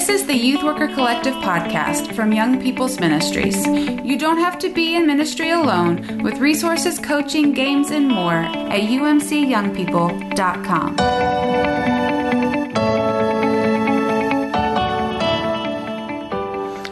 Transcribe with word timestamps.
This 0.00 0.22
is 0.22 0.26
the 0.26 0.34
Youth 0.34 0.62
Worker 0.62 0.88
Collective 0.88 1.34
podcast 1.34 2.14
from 2.14 2.32
Young 2.32 2.58
People's 2.58 2.98
Ministries. 2.98 3.66
You 3.66 4.18
don't 4.18 4.38
have 4.38 4.58
to 4.60 4.72
be 4.72 4.96
in 4.96 5.06
ministry 5.06 5.50
alone 5.50 6.22
with 6.22 6.38
resources, 6.38 6.98
coaching, 6.98 7.52
games, 7.52 7.90
and 7.90 8.08
more 8.08 8.32
at 8.32 8.80
umcyoungpeople.com. 8.80 10.96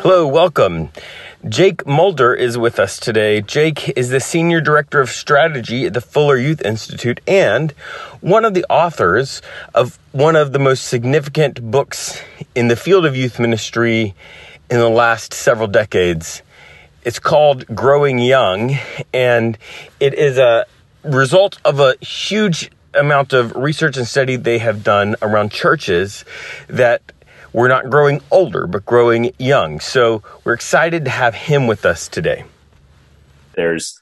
Hello, 0.03 0.27
welcome. 0.27 0.91
Jake 1.47 1.87
Mulder 1.87 2.35
is 2.35 2.59
with 2.59 2.81
us 2.81 2.99
today. 2.99 3.41
Jake 3.41 3.97
is 3.97 4.09
the 4.09 4.19
Senior 4.19 4.61
Director 4.61 5.01
of 5.01 5.09
Strategy 5.09 5.87
at 5.87 5.95
the 5.95 6.01
Fuller 6.01 6.37
Youth 6.37 6.61
Institute 6.63 7.21
and 7.29 7.71
one 8.21 8.45
of 8.45 8.55
the 8.55 8.65
authors 8.69 9.41
of 9.73 10.01
one 10.11 10.35
of 10.35 10.53
the 10.53 10.59
most 10.59 10.89
significant 10.89 11.71
books 11.71 12.21
in 12.57 12.67
the 12.67 12.75
field 12.75 13.07
of 13.07 13.17
youth 13.17 13.39
ministry 13.39 14.17
in 14.69 14.79
the 14.79 14.89
last 14.89 15.33
several 15.33 15.69
decades. 15.69 16.43
It's 17.05 17.21
called 17.21 17.65
Growing 17.69 18.19
Young, 18.19 18.77
and 19.15 19.57
it 20.01 20.15
is 20.15 20.39
a 20.39 20.67
result 21.05 21.61
of 21.65 21.79
a 21.79 21.95
huge 22.05 22.69
amount 22.95 23.33
of 23.33 23.55
research 23.55 23.97
and 23.97 24.09
study 24.09 24.35
they 24.35 24.59
have 24.59 24.83
done 24.83 25.15
around 25.23 25.53
churches 25.53 26.25
that 26.67 27.01
we're 27.53 27.69
not 27.69 27.91
growing 27.91 28.21
older, 28.31 28.67
but 28.67 28.85
growing 28.85 29.33
young. 29.39 29.81
So 29.81 30.23
we're 30.45 30.55
excited 30.55 31.05
to 31.05 31.11
have 31.11 31.35
him 31.35 31.67
with 31.67 31.85
us 31.85 32.09
today. 32.09 32.45
There's 33.55 33.99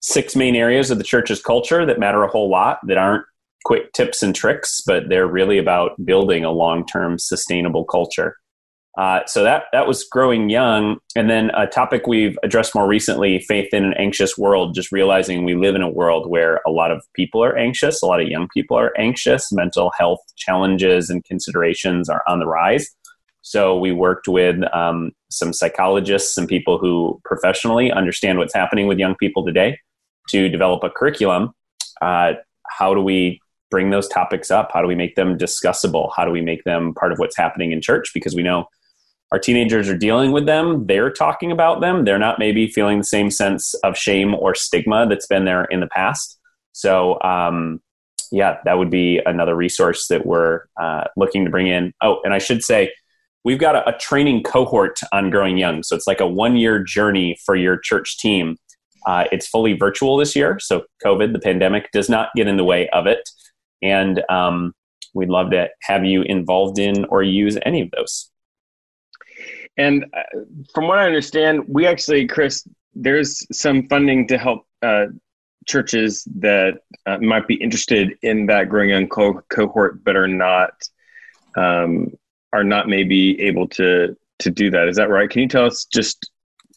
six 0.00 0.34
main 0.34 0.56
areas 0.56 0.90
of 0.90 0.98
the 0.98 1.04
church's 1.04 1.42
culture 1.42 1.86
that 1.86 1.98
matter 1.98 2.22
a 2.22 2.28
whole 2.28 2.50
lot 2.50 2.78
that 2.86 2.98
aren't 2.98 3.24
quick 3.64 3.92
tips 3.92 4.22
and 4.22 4.34
tricks, 4.34 4.82
but 4.86 5.08
they're 5.08 5.26
really 5.26 5.58
about 5.58 5.92
building 6.04 6.44
a 6.44 6.50
long 6.50 6.86
term 6.86 7.18
sustainable 7.18 7.84
culture. 7.84 8.36
Uh, 8.98 9.20
so 9.26 9.44
that 9.44 9.64
that 9.72 9.86
was 9.86 10.04
growing 10.04 10.50
young, 10.50 10.98
and 11.14 11.30
then 11.30 11.50
a 11.56 11.66
topic 11.66 12.06
we've 12.06 12.36
addressed 12.42 12.74
more 12.74 12.88
recently: 12.88 13.38
faith 13.40 13.72
in 13.72 13.84
an 13.84 13.94
anxious 13.94 14.36
world. 14.36 14.74
Just 14.74 14.90
realizing 14.90 15.44
we 15.44 15.54
live 15.54 15.74
in 15.74 15.82
a 15.82 15.88
world 15.88 16.28
where 16.28 16.60
a 16.66 16.70
lot 16.70 16.90
of 16.90 17.02
people 17.14 17.42
are 17.42 17.56
anxious, 17.56 18.02
a 18.02 18.06
lot 18.06 18.20
of 18.20 18.28
young 18.28 18.48
people 18.52 18.76
are 18.76 18.92
anxious. 18.98 19.52
Mental 19.52 19.92
health 19.96 20.20
challenges 20.36 21.08
and 21.08 21.24
considerations 21.24 22.08
are 22.08 22.22
on 22.26 22.40
the 22.40 22.46
rise. 22.46 22.88
So 23.42 23.78
we 23.78 23.92
worked 23.92 24.28
with 24.28 24.56
um, 24.74 25.12
some 25.30 25.52
psychologists 25.52 26.34
some 26.34 26.46
people 26.46 26.78
who 26.78 27.20
professionally 27.24 27.90
understand 27.90 28.38
what's 28.38 28.54
happening 28.54 28.86
with 28.86 28.98
young 28.98 29.14
people 29.14 29.44
today 29.44 29.78
to 30.28 30.48
develop 30.48 30.84
a 30.84 30.90
curriculum. 30.90 31.52
Uh, 32.02 32.34
how 32.68 32.94
do 32.94 33.00
we 33.00 33.40
bring 33.70 33.90
those 33.90 34.08
topics 34.08 34.50
up? 34.50 34.70
How 34.72 34.82
do 34.82 34.88
we 34.88 34.94
make 34.94 35.14
them 35.14 35.38
discussable? 35.38 36.10
How 36.14 36.24
do 36.24 36.32
we 36.32 36.40
make 36.40 36.64
them 36.64 36.92
part 36.94 37.12
of 37.12 37.18
what's 37.18 37.36
happening 37.36 37.72
in 37.72 37.80
church? 37.80 38.10
Because 38.12 38.34
we 38.34 38.42
know 38.42 38.66
our 39.32 39.38
teenagers 39.38 39.88
are 39.88 39.96
dealing 39.96 40.32
with 40.32 40.46
them. 40.46 40.86
They're 40.86 41.12
talking 41.12 41.52
about 41.52 41.80
them. 41.80 42.04
They're 42.04 42.18
not 42.18 42.38
maybe 42.38 42.66
feeling 42.66 42.98
the 42.98 43.04
same 43.04 43.30
sense 43.30 43.74
of 43.84 43.96
shame 43.96 44.34
or 44.34 44.54
stigma 44.54 45.06
that's 45.08 45.26
been 45.26 45.44
there 45.44 45.64
in 45.64 45.80
the 45.80 45.86
past. 45.86 46.38
So 46.72 47.20
um, 47.22 47.80
yeah 48.30 48.58
that 48.64 48.78
would 48.78 48.90
be 48.90 49.20
another 49.26 49.54
resource 49.54 50.08
that 50.08 50.26
we're 50.26 50.62
uh, 50.80 51.04
looking 51.16 51.44
to 51.44 51.50
bring 51.50 51.66
in. 51.66 51.92
Oh 52.02 52.20
and 52.24 52.32
i 52.32 52.38
should 52.38 52.62
say 52.62 52.92
we've 53.44 53.58
got 53.58 53.76
a, 53.76 53.88
a 53.88 53.98
training 53.98 54.42
cohort 54.42 55.00
on 55.12 55.30
growing 55.30 55.56
young. 55.58 55.82
So 55.82 55.96
it's 55.96 56.06
like 56.06 56.20
a 56.20 56.26
one 56.26 56.56
year 56.56 56.82
journey 56.82 57.38
for 57.44 57.56
your 57.56 57.78
church 57.78 58.18
team. 58.18 58.56
Uh, 59.06 59.24
it's 59.32 59.48
fully 59.48 59.72
virtual 59.72 60.16
this 60.16 60.36
year. 60.36 60.58
So 60.60 60.84
covid 61.04 61.32
the 61.32 61.38
pandemic 61.38 61.90
does 61.92 62.08
not 62.08 62.30
get 62.36 62.46
in 62.46 62.56
the 62.56 62.64
way 62.64 62.88
of 62.90 63.06
it. 63.06 63.28
And 63.82 64.22
um, 64.28 64.74
we'd 65.14 65.30
love 65.30 65.50
to 65.50 65.68
have 65.82 66.04
you 66.04 66.22
involved 66.22 66.78
in 66.78 67.06
or 67.06 67.22
use 67.22 67.58
any 67.64 67.80
of 67.80 67.90
those 67.96 68.29
and 69.76 70.04
uh, 70.12 70.40
from 70.74 70.88
what 70.88 70.98
I 70.98 71.06
understand, 71.06 71.64
we 71.68 71.86
actually, 71.86 72.26
Chris, 72.26 72.66
there's 72.94 73.46
some 73.56 73.86
funding 73.88 74.26
to 74.28 74.38
help 74.38 74.66
uh, 74.82 75.06
churches 75.66 76.24
that 76.36 76.78
uh, 77.06 77.18
might 77.18 77.46
be 77.46 77.54
interested 77.54 78.16
in 78.22 78.46
that 78.46 78.68
growing 78.68 78.90
young 78.90 79.08
co- 79.08 79.42
cohort, 79.48 80.02
but 80.04 80.16
are 80.16 80.28
not 80.28 80.72
um, 81.56 82.12
are 82.52 82.64
not 82.64 82.88
maybe 82.88 83.40
able 83.40 83.68
to 83.68 84.16
to 84.40 84.50
do 84.50 84.70
that. 84.70 84.88
Is 84.88 84.96
that 84.96 85.10
right? 85.10 85.30
Can 85.30 85.42
you 85.42 85.48
tell 85.48 85.66
us 85.66 85.84
just 85.84 86.30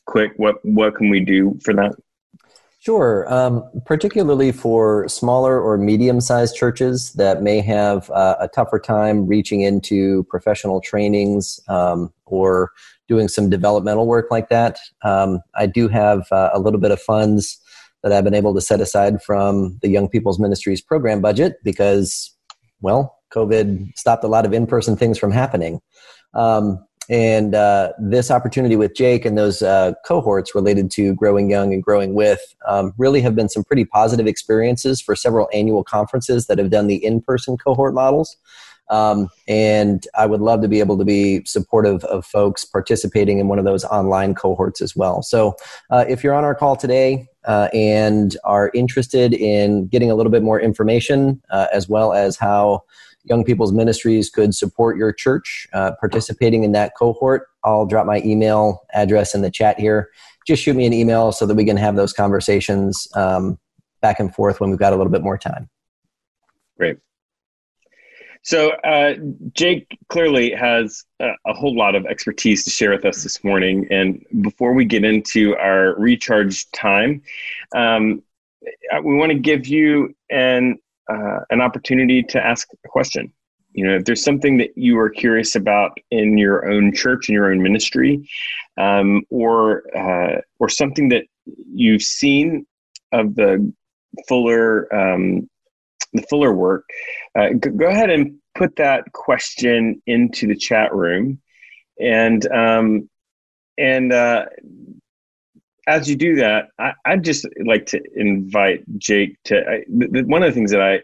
quick 0.05 0.33
what 0.37 0.55
what 0.63 0.95
can 0.95 1.09
we 1.09 1.19
do 1.19 1.57
for 1.63 1.73
that? 1.73 1.93
Sure. 2.83 3.33
Um, 3.33 3.63
particularly 3.85 4.51
for 4.51 5.07
smaller 5.07 5.57
or 5.57 5.77
medium 5.77 6.19
sized 6.19 6.53
churches 6.53 7.13
that 7.13 7.41
may 7.41 7.61
have 7.61 8.09
uh, 8.09 8.35
a 8.41 8.49
tougher 8.49 8.77
time 8.77 9.25
reaching 9.25 9.61
into 9.61 10.25
professional 10.25 10.81
trainings 10.81 11.61
um, 11.69 12.13
or 12.25 12.71
doing 13.07 13.29
some 13.29 13.49
developmental 13.49 14.05
work 14.05 14.29
like 14.29 14.49
that. 14.49 14.79
Um, 15.01 15.39
I 15.55 15.65
do 15.65 15.87
have 15.87 16.27
uh, 16.29 16.49
a 16.53 16.59
little 16.59 16.79
bit 16.79 16.91
of 16.91 17.01
funds 17.01 17.57
that 18.03 18.11
I've 18.11 18.25
been 18.25 18.33
able 18.33 18.53
to 18.53 18.59
set 18.59 18.81
aside 18.81 19.23
from 19.23 19.79
the 19.81 19.87
Young 19.87 20.09
People's 20.09 20.37
Ministries 20.37 20.81
program 20.81 21.21
budget 21.21 21.63
because, 21.63 22.35
well, 22.81 23.17
COVID 23.33 23.97
stopped 23.97 24.25
a 24.25 24.27
lot 24.27 24.45
of 24.45 24.51
in 24.51 24.67
person 24.67 24.97
things 24.97 25.17
from 25.17 25.31
happening. 25.31 25.79
Um, 26.33 26.85
and 27.09 27.53
uh, 27.53 27.91
this 27.99 28.31
opportunity 28.31 28.75
with 28.75 28.95
Jake 28.95 29.25
and 29.25 29.37
those 29.37 29.61
uh, 29.61 29.93
cohorts 30.05 30.55
related 30.55 30.89
to 30.91 31.13
growing 31.15 31.49
young 31.49 31.73
and 31.73 31.83
growing 31.83 32.13
with 32.13 32.55
um, 32.67 32.93
really 32.97 33.21
have 33.21 33.35
been 33.35 33.49
some 33.49 33.63
pretty 33.63 33.85
positive 33.85 34.27
experiences 34.27 35.01
for 35.01 35.15
several 35.15 35.49
annual 35.53 35.83
conferences 35.83 36.47
that 36.47 36.57
have 36.57 36.69
done 36.69 36.87
the 36.87 37.03
in 37.03 37.21
person 37.21 37.57
cohort 37.57 37.93
models. 37.93 38.37
Um, 38.89 39.29
and 39.47 40.05
I 40.15 40.25
would 40.25 40.41
love 40.41 40.61
to 40.61 40.67
be 40.67 40.79
able 40.79 40.97
to 40.97 41.05
be 41.05 41.43
supportive 41.45 42.03
of 42.05 42.25
folks 42.25 42.65
participating 42.65 43.39
in 43.39 43.47
one 43.47 43.57
of 43.57 43.65
those 43.65 43.85
online 43.85 44.35
cohorts 44.35 44.81
as 44.81 44.95
well. 44.95 45.21
So 45.21 45.55
uh, 45.89 46.05
if 46.07 46.23
you're 46.23 46.33
on 46.33 46.43
our 46.43 46.53
call 46.53 46.75
today 46.75 47.27
uh, 47.45 47.69
and 47.73 48.35
are 48.43 48.71
interested 48.73 49.33
in 49.33 49.87
getting 49.87 50.11
a 50.11 50.15
little 50.15 50.31
bit 50.31 50.43
more 50.43 50.59
information, 50.59 51.41
uh, 51.49 51.67
as 51.73 51.87
well 51.87 52.13
as 52.13 52.37
how 52.37 52.83
Young 53.25 53.43
People's 53.43 53.71
Ministries 53.71 54.29
could 54.29 54.53
support 54.53 54.97
your 54.97 55.13
church 55.13 55.67
uh, 55.73 55.91
participating 55.99 56.63
in 56.63 56.71
that 56.73 56.93
cohort, 56.97 57.47
I'll 57.63 57.85
drop 57.85 58.05
my 58.05 58.21
email 58.25 58.83
address 58.93 59.33
in 59.33 59.41
the 59.41 59.51
chat 59.51 59.79
here. 59.79 60.09
Just 60.45 60.61
shoot 60.61 60.75
me 60.75 60.85
an 60.85 60.93
email 60.93 61.31
so 61.31 61.45
that 61.45 61.55
we 61.55 61.65
can 61.65 61.77
have 61.77 61.95
those 61.95 62.11
conversations 62.11 63.07
um, 63.15 63.57
back 64.01 64.19
and 64.19 64.33
forth 64.33 64.59
when 64.59 64.69
we've 64.69 64.79
got 64.79 64.93
a 64.93 64.95
little 64.97 65.11
bit 65.11 65.23
more 65.23 65.37
time. 65.37 65.69
Great. 66.77 66.97
So, 68.45 68.71
uh, 68.71 69.13
Jake 69.53 69.97
clearly 70.09 70.51
has 70.51 71.05
a, 71.21 71.29
a, 71.47 71.53
whole 71.53 71.73
lot 71.73 71.95
of 71.95 72.05
expertise 72.05 72.65
to 72.65 72.69
share 72.69 72.91
with 72.91 73.05
us 73.05 73.23
this 73.23 73.41
morning. 73.41 73.87
And 73.89 74.25
before 74.41 74.73
we 74.73 74.83
get 74.83 75.05
into 75.05 75.55
our 75.55 75.95
recharge 75.97 76.69
time, 76.71 77.21
um, 77.73 78.21
we 79.01 79.15
want 79.15 79.31
to 79.31 79.39
give 79.39 79.65
you 79.65 80.13
an 80.29 80.77
uh, 81.09 81.39
an 81.49 81.61
opportunity 81.61 82.23
to 82.23 82.43
ask 82.43 82.67
a 82.73 82.87
question. 82.87 83.31
You 83.73 83.87
know, 83.87 83.95
if 83.95 84.05
there's 84.05 84.23
something 84.23 84.57
that 84.57 84.77
you 84.77 84.99
are 84.99 85.09
curious 85.09 85.55
about 85.55 85.97
in 86.11 86.37
your 86.37 86.69
own 86.69 86.93
church, 86.93 87.27
in 87.27 87.33
your 87.33 87.51
own 87.51 87.61
ministry, 87.61 88.29
um, 88.77 89.23
or 89.29 89.83
uh, 89.97 90.41
or 90.59 90.69
something 90.69 91.09
that 91.09 91.25
you've 91.73 92.03
seen 92.03 92.67
of 93.11 93.35
the 93.35 93.73
Fuller 94.27 94.93
um, 94.93 95.49
the 96.13 96.21
Fuller 96.29 96.53
work, 96.53 96.87
uh, 97.35 97.49
go 97.53 97.87
ahead 97.87 98.11
and 98.11 98.35
put 98.53 98.75
that 98.75 99.11
question 99.13 100.01
into 100.05 100.45
the 100.47 100.55
chat 100.55 100.93
room, 100.93 101.41
and 101.99 102.45
um, 102.51 103.09
and 103.79 104.13
uh, 104.13 104.45
as 105.87 106.09
you 106.09 106.15
do 106.15 106.35
that, 106.35 106.69
I, 106.79 106.93
would 107.09 107.23
just 107.23 107.45
like 107.65 107.85
to 107.87 108.01
invite 108.15 108.83
Jake 108.97 109.37
to 109.45 109.59
I, 109.59 109.83
the, 109.87 110.23
one 110.23 110.43
of 110.43 110.49
the 110.49 110.53
things 110.53 110.71
that 110.71 110.81
I 110.81 111.03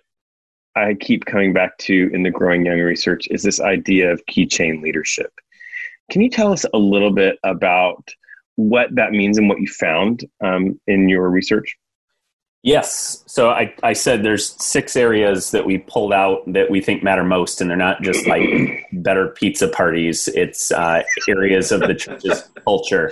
I 0.75 0.93
keep 0.93 1.25
coming 1.25 1.51
back 1.53 1.77
to 1.79 2.09
in 2.13 2.23
the 2.23 2.31
growing 2.31 2.65
young 2.65 2.79
research 2.79 3.27
is 3.31 3.43
this 3.43 3.59
idea 3.59 4.11
of 4.11 4.25
keychain 4.27 4.81
leadership. 4.81 5.31
Can 6.09 6.21
you 6.21 6.29
tell 6.29 6.53
us 6.53 6.65
a 6.73 6.77
little 6.77 7.11
bit 7.11 7.37
about 7.43 8.07
what 8.55 8.93
that 8.95 9.11
means 9.11 9.37
and 9.37 9.49
what 9.49 9.59
you 9.59 9.67
found 9.67 10.25
um, 10.43 10.79
in 10.87 11.09
your 11.09 11.29
research? 11.29 11.77
Yes. 12.61 13.23
So 13.25 13.49
I, 13.49 13.73
I 13.83 13.93
said 13.93 14.23
there's 14.23 14.61
six 14.61 14.97
areas 14.97 15.51
that 15.51 15.65
we 15.65 15.77
pulled 15.77 16.11
out 16.11 16.41
that 16.47 16.69
we 16.69 16.81
think 16.81 17.03
matter 17.03 17.23
most, 17.23 17.61
and 17.61 17.69
they're 17.69 17.77
not 17.77 18.01
just 18.01 18.27
like 18.27 18.49
better 18.93 19.29
pizza 19.29 19.69
parties. 19.69 20.27
It's 20.29 20.71
uh, 20.71 21.03
areas 21.29 21.71
of 21.71 21.81
the 21.81 21.95
church's 21.95 22.49
culture 22.65 23.11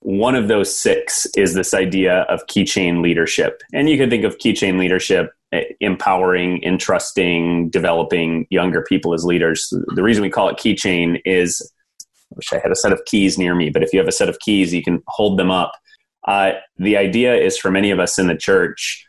one 0.00 0.34
of 0.34 0.48
those 0.48 0.74
six 0.74 1.26
is 1.36 1.54
this 1.54 1.74
idea 1.74 2.20
of 2.22 2.46
keychain 2.46 3.02
leadership. 3.02 3.62
And 3.72 3.88
you 3.88 3.98
could 3.98 4.10
think 4.10 4.24
of 4.24 4.38
keychain 4.38 4.78
leadership 4.78 5.32
eh, 5.52 5.64
empowering, 5.80 6.62
entrusting, 6.62 7.70
developing 7.70 8.46
younger 8.50 8.82
people 8.82 9.12
as 9.12 9.24
leaders. 9.24 9.72
The 9.94 10.02
reason 10.02 10.22
we 10.22 10.30
call 10.30 10.48
it 10.48 10.56
keychain 10.56 11.20
is 11.24 11.60
I 12.00 12.36
wish 12.36 12.52
I 12.52 12.58
had 12.58 12.70
a 12.70 12.76
set 12.76 12.92
of 12.92 13.04
keys 13.06 13.38
near 13.38 13.54
me, 13.54 13.70
but 13.70 13.82
if 13.82 13.92
you 13.92 13.98
have 13.98 14.08
a 14.08 14.12
set 14.12 14.28
of 14.28 14.38
keys, 14.38 14.72
you 14.72 14.82
can 14.82 15.02
hold 15.08 15.38
them 15.38 15.50
up. 15.50 15.72
Uh, 16.26 16.52
the 16.76 16.96
idea 16.96 17.34
is 17.34 17.56
for 17.56 17.70
many 17.70 17.90
of 17.90 17.98
us 17.98 18.18
in 18.18 18.26
the 18.26 18.36
church, 18.36 19.06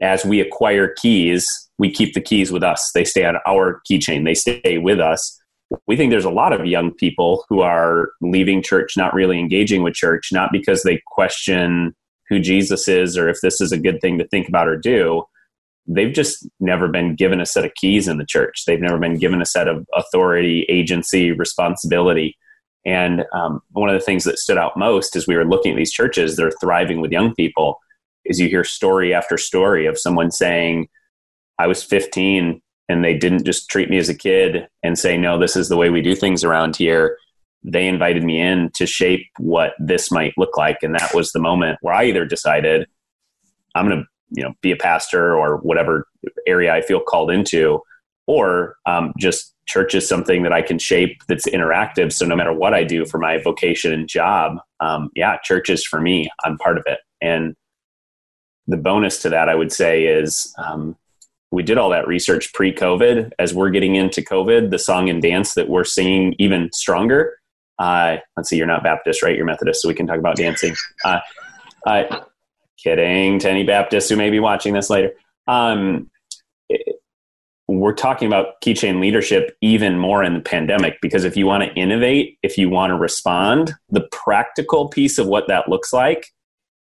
as 0.00 0.24
we 0.24 0.40
acquire 0.40 0.94
keys, 1.00 1.46
we 1.78 1.90
keep 1.90 2.14
the 2.14 2.20
keys 2.20 2.52
with 2.52 2.62
us. 2.62 2.90
They 2.94 3.04
stay 3.04 3.24
on 3.24 3.36
our 3.46 3.82
keychain, 3.90 4.24
they 4.24 4.34
stay 4.34 4.78
with 4.78 5.00
us 5.00 5.41
we 5.86 5.96
think 5.96 6.10
there's 6.10 6.24
a 6.24 6.30
lot 6.30 6.52
of 6.52 6.66
young 6.66 6.92
people 6.92 7.44
who 7.48 7.60
are 7.60 8.10
leaving 8.20 8.62
church, 8.62 8.96
not 8.96 9.14
really 9.14 9.38
engaging 9.38 9.82
with 9.82 9.94
church, 9.94 10.30
not 10.32 10.50
because 10.52 10.82
they 10.82 11.00
question 11.06 11.94
who 12.28 12.40
Jesus 12.40 12.88
is 12.88 13.16
or 13.16 13.28
if 13.28 13.38
this 13.42 13.60
is 13.60 13.72
a 13.72 13.78
good 13.78 14.00
thing 14.00 14.18
to 14.18 14.28
think 14.28 14.48
about 14.48 14.68
or 14.68 14.76
do. 14.76 15.24
They've 15.86 16.12
just 16.12 16.48
never 16.60 16.88
been 16.88 17.16
given 17.16 17.40
a 17.40 17.46
set 17.46 17.64
of 17.64 17.74
keys 17.74 18.06
in 18.08 18.18
the 18.18 18.26
church. 18.26 18.64
They've 18.66 18.80
never 18.80 18.98
been 18.98 19.18
given 19.18 19.42
a 19.42 19.46
set 19.46 19.68
of 19.68 19.86
authority, 19.94 20.64
agency, 20.68 21.32
responsibility. 21.32 22.36
And 22.84 23.24
um, 23.32 23.60
one 23.72 23.88
of 23.88 23.94
the 23.94 24.04
things 24.04 24.24
that 24.24 24.38
stood 24.38 24.58
out 24.58 24.76
most 24.76 25.16
as 25.16 25.26
we 25.26 25.36
were 25.36 25.44
looking 25.44 25.72
at 25.72 25.76
these 25.76 25.92
churches, 25.92 26.36
they're 26.36 26.52
thriving 26.60 27.00
with 27.00 27.12
young 27.12 27.34
people, 27.34 27.78
is 28.24 28.38
you 28.38 28.48
hear 28.48 28.64
story 28.64 29.12
after 29.12 29.36
story 29.36 29.86
of 29.86 29.98
someone 29.98 30.30
saying, 30.30 30.88
I 31.58 31.66
was 31.66 31.82
15 31.82 32.60
and 32.92 33.02
they 33.02 33.16
didn't 33.16 33.44
just 33.44 33.70
treat 33.70 33.88
me 33.88 33.96
as 33.96 34.10
a 34.10 34.14
kid 34.14 34.68
and 34.82 34.98
say, 34.98 35.16
no, 35.16 35.38
this 35.38 35.56
is 35.56 35.68
the 35.68 35.76
way 35.78 35.88
we 35.88 36.02
do 36.02 36.14
things 36.14 36.44
around 36.44 36.76
here. 36.76 37.16
They 37.64 37.88
invited 37.88 38.22
me 38.22 38.38
in 38.40 38.70
to 38.74 38.86
shape 38.86 39.26
what 39.38 39.72
this 39.78 40.10
might 40.10 40.34
look 40.36 40.56
like. 40.58 40.82
And 40.82 40.94
that 40.94 41.14
was 41.14 41.32
the 41.32 41.40
moment 41.40 41.78
where 41.80 41.94
I 41.94 42.04
either 42.04 42.26
decided 42.26 42.86
I'm 43.74 43.88
going 43.88 44.02
to, 44.02 44.06
you 44.30 44.42
know, 44.42 44.52
be 44.60 44.72
a 44.72 44.76
pastor 44.76 45.34
or 45.34 45.56
whatever 45.56 46.06
area 46.46 46.74
I 46.74 46.82
feel 46.82 47.00
called 47.00 47.30
into, 47.30 47.80
or 48.26 48.76
um, 48.84 49.14
just 49.18 49.54
church 49.66 49.94
is 49.94 50.06
something 50.06 50.42
that 50.42 50.52
I 50.52 50.60
can 50.60 50.78
shape 50.78 51.22
that's 51.28 51.46
interactive. 51.46 52.12
So 52.12 52.26
no 52.26 52.36
matter 52.36 52.52
what 52.52 52.74
I 52.74 52.84
do 52.84 53.06
for 53.06 53.18
my 53.18 53.38
vocation 53.38 53.92
and 53.92 54.08
job, 54.08 54.58
um, 54.80 55.10
yeah, 55.14 55.38
church 55.38 55.70
is 55.70 55.84
for 55.84 56.00
me. 56.00 56.28
I'm 56.44 56.58
part 56.58 56.76
of 56.76 56.84
it. 56.86 56.98
And 57.20 57.56
the 58.66 58.76
bonus 58.76 59.22
to 59.22 59.30
that, 59.30 59.48
I 59.48 59.54
would 59.54 59.72
say, 59.72 60.04
is 60.04 60.52
um, 60.58 60.96
we 61.52 61.62
did 61.62 61.78
all 61.78 61.90
that 61.90 62.08
research 62.08 62.52
pre 62.54 62.72
COVID. 62.72 63.30
As 63.38 63.54
we're 63.54 63.70
getting 63.70 63.94
into 63.94 64.22
COVID, 64.22 64.70
the 64.70 64.78
song 64.78 65.08
and 65.08 65.22
dance 65.22 65.54
that 65.54 65.68
we're 65.68 65.84
singing 65.84 66.34
even 66.38 66.70
stronger. 66.72 67.38
Uh, 67.78 68.16
let's 68.36 68.48
see, 68.48 68.56
you're 68.56 68.66
not 68.66 68.82
Baptist, 68.82 69.22
right? 69.22 69.36
You're 69.36 69.44
Methodist, 69.44 69.82
so 69.82 69.88
we 69.88 69.94
can 69.94 70.06
talk 70.06 70.18
about 70.18 70.36
dancing. 70.36 70.74
Uh, 71.04 71.18
uh, 71.84 72.20
kidding 72.80 73.40
to 73.40 73.50
any 73.50 73.64
Baptists 73.64 74.08
who 74.08 74.14
may 74.14 74.30
be 74.30 74.38
watching 74.38 74.72
this 74.72 74.88
later. 74.88 75.12
Um, 75.48 76.08
it, 76.68 77.00
we're 77.66 77.92
talking 77.92 78.28
about 78.28 78.60
keychain 78.64 79.00
leadership 79.00 79.56
even 79.60 79.98
more 79.98 80.22
in 80.22 80.34
the 80.34 80.40
pandemic 80.40 80.98
because 81.02 81.24
if 81.24 81.36
you 81.36 81.44
want 81.44 81.64
to 81.64 81.74
innovate, 81.74 82.38
if 82.44 82.56
you 82.56 82.70
want 82.70 82.90
to 82.92 82.96
respond, 82.96 83.74
the 83.90 84.06
practical 84.12 84.88
piece 84.88 85.18
of 85.18 85.26
what 85.26 85.48
that 85.48 85.68
looks 85.68 85.92
like 85.92 86.28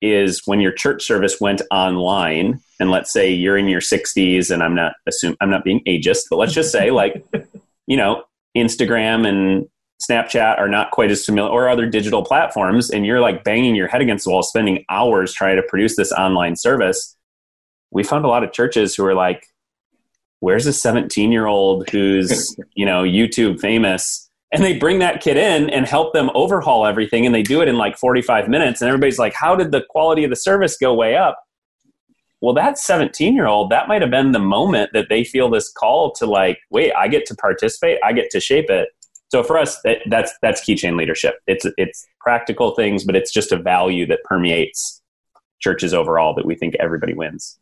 is 0.01 0.43
when 0.45 0.61
your 0.61 0.73
church 0.73 1.05
service 1.05 1.41
went 1.41 1.63
online 1.71 2.61
and 2.79 2.91
let's 2.91 3.13
say 3.13 3.31
you're 3.31 3.59
in 3.59 3.67
your 3.67 3.81
60s 3.81 4.51
and 4.51 4.63
i'm 4.63 4.75
not 4.75 4.93
assume 5.07 5.37
i'm 5.41 5.51
not 5.51 5.65
being 5.65 5.83
ageist 5.87 6.25
but 6.31 6.37
let's 6.37 6.53
just 6.53 6.71
say 6.73 6.91
like 6.93 7.25
you 7.87 7.97
know 7.97 8.23
instagram 8.57 9.27
and 9.27 9.69
snapchat 10.09 10.59
are 10.59 10.69
not 10.69 10.93
quite 10.93 11.11
as 11.11 11.25
familiar 11.25 11.51
or 11.51 11.69
other 11.69 11.87
digital 11.87 12.25
platforms 12.25 12.91
and 12.91 13.05
you're 13.05 13.21
like 13.21 13.43
banging 13.43 13.75
your 13.75 13.89
head 13.89 14.01
against 14.01 14.25
the 14.25 14.31
wall 14.31 14.43
spending 14.43 14.85
hours 14.89 15.33
trying 15.33 15.57
to 15.57 15.63
produce 15.63 15.97
this 15.97 16.13
online 16.13 16.55
service 16.55 17.17
we 17.91 18.05
found 18.05 18.25
a 18.25 18.29
lot 18.29 18.45
of 18.45 18.53
churches 18.53 18.95
who 18.95 19.05
are 19.05 19.15
like 19.15 19.47
where's 20.41 20.67
a 20.67 20.73
17 20.73 21.33
year 21.33 21.47
old 21.47 21.89
who's 21.89 22.57
you 22.75 22.87
know 22.87 23.03
youtube 23.03 23.61
famous 23.61 24.28
and 24.53 24.63
they 24.63 24.79
bring 24.79 24.99
that 25.01 25.21
kid 25.21 25.37
in 25.37 25.69
and 25.71 25.87
help 25.87 26.13
them 26.13 26.31
overhaul 26.35 26.87
everything 26.87 27.27
and 27.27 27.35
they 27.35 27.43
do 27.43 27.61
it 27.61 27.69
in 27.69 27.77
like 27.77 27.97
45 27.97 28.49
minutes 28.49 28.81
and 28.81 28.89
everybody's 28.89 29.19
like 29.19 29.35
how 29.35 29.55
did 29.55 29.73
the 29.73 29.85
quality 29.89 30.25
of 30.25 30.31
the 30.31 30.37
service 30.37 30.77
go 30.77 30.95
way 30.95 31.17
up? 31.17 31.39
Well 32.41 32.55
that 32.55 32.79
17 32.79 33.35
year 33.35 33.47
old 33.47 33.71
that 33.71 33.89
might 33.89 34.03
have 34.03 34.11
been 34.11 34.33
the 34.33 34.39
moment 34.39 34.91
that 34.95 35.09
they 35.09 35.25
feel 35.25 35.51
this 35.51 35.71
call 35.71 36.13
to 36.13 36.27
like 36.27 36.59
wait 36.71 36.93
i 36.97 37.09
get 37.09 37.27
to 37.27 37.35
participate. 37.37 37.99
I 38.05 38.13
get 38.13 38.31
to 38.31 38.41
shape 38.41 38.71
it. 38.71 38.89
So 39.31 39.43
for 39.43 39.59
us 39.59 39.81
that, 39.83 39.99
that's 40.09 40.33
that's 40.41 40.63
keychain 40.63 40.97
leadership. 40.97 41.37
It's 41.47 41.67
it's 41.77 42.07
practical 42.21 42.75
things 42.75 43.05
but 43.05 43.17
it's 43.17 43.33
just 43.33 43.53
a 43.53 43.59
value 43.59 44.07
that 44.07 44.25
permeates 44.25 45.03
churches 45.61 45.93
overall 45.93 46.35
that 46.35 46.47
we 46.47 46.55
think 46.55 46.75
everybody 46.81 47.15
wins. 47.15 47.59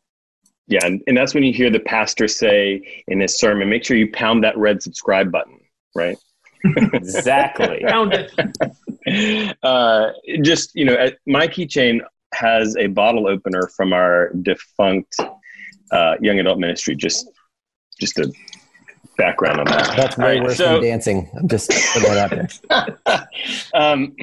Yeah 0.69 0.85
and, 0.85 1.03
and 1.09 1.17
that's 1.17 1.35
when 1.35 1.43
you 1.43 1.53
hear 1.53 1.71
the 1.71 1.81
pastor 1.81 2.29
say 2.29 3.03
in 3.09 3.21
his 3.21 3.39
sermon 3.39 3.69
make 3.69 3.85
sure 3.85 3.97
you 3.97 4.13
pound 4.13 4.45
that 4.45 4.57
red 4.57 4.83
subscribe 4.83 5.33
button 5.33 5.59
right 5.97 6.19
exactly. 6.93 7.83
Found 7.89 8.13
it. 8.15 9.57
Uh, 9.63 10.11
just 10.43 10.75
you 10.75 10.85
know, 10.85 11.11
my 11.27 11.47
keychain 11.47 12.01
has 12.35 12.77
a 12.77 12.89
bottle 12.89 13.27
opener 13.27 13.69
from 13.77 13.93
our 13.93 14.31
defunct 14.43 15.17
uh, 15.91 16.17
young 16.21 16.39
adult 16.39 16.59
ministry. 16.59 16.95
Just, 16.97 17.31
just 18.01 18.19
a 18.19 18.33
background 19.17 19.61
on 19.61 19.67
that. 19.67 19.97
That's 19.97 20.19
way 20.19 20.39
right, 20.39 20.43
worse 20.43 20.59
so, 20.59 20.75
than 20.75 20.83
dancing. 20.83 21.31
I'm 21.39 21.49
just 21.49 21.71
putting 21.71 22.11
that 22.11 22.33
out 22.71 22.99
there. 23.01 23.29
um, 23.75 24.15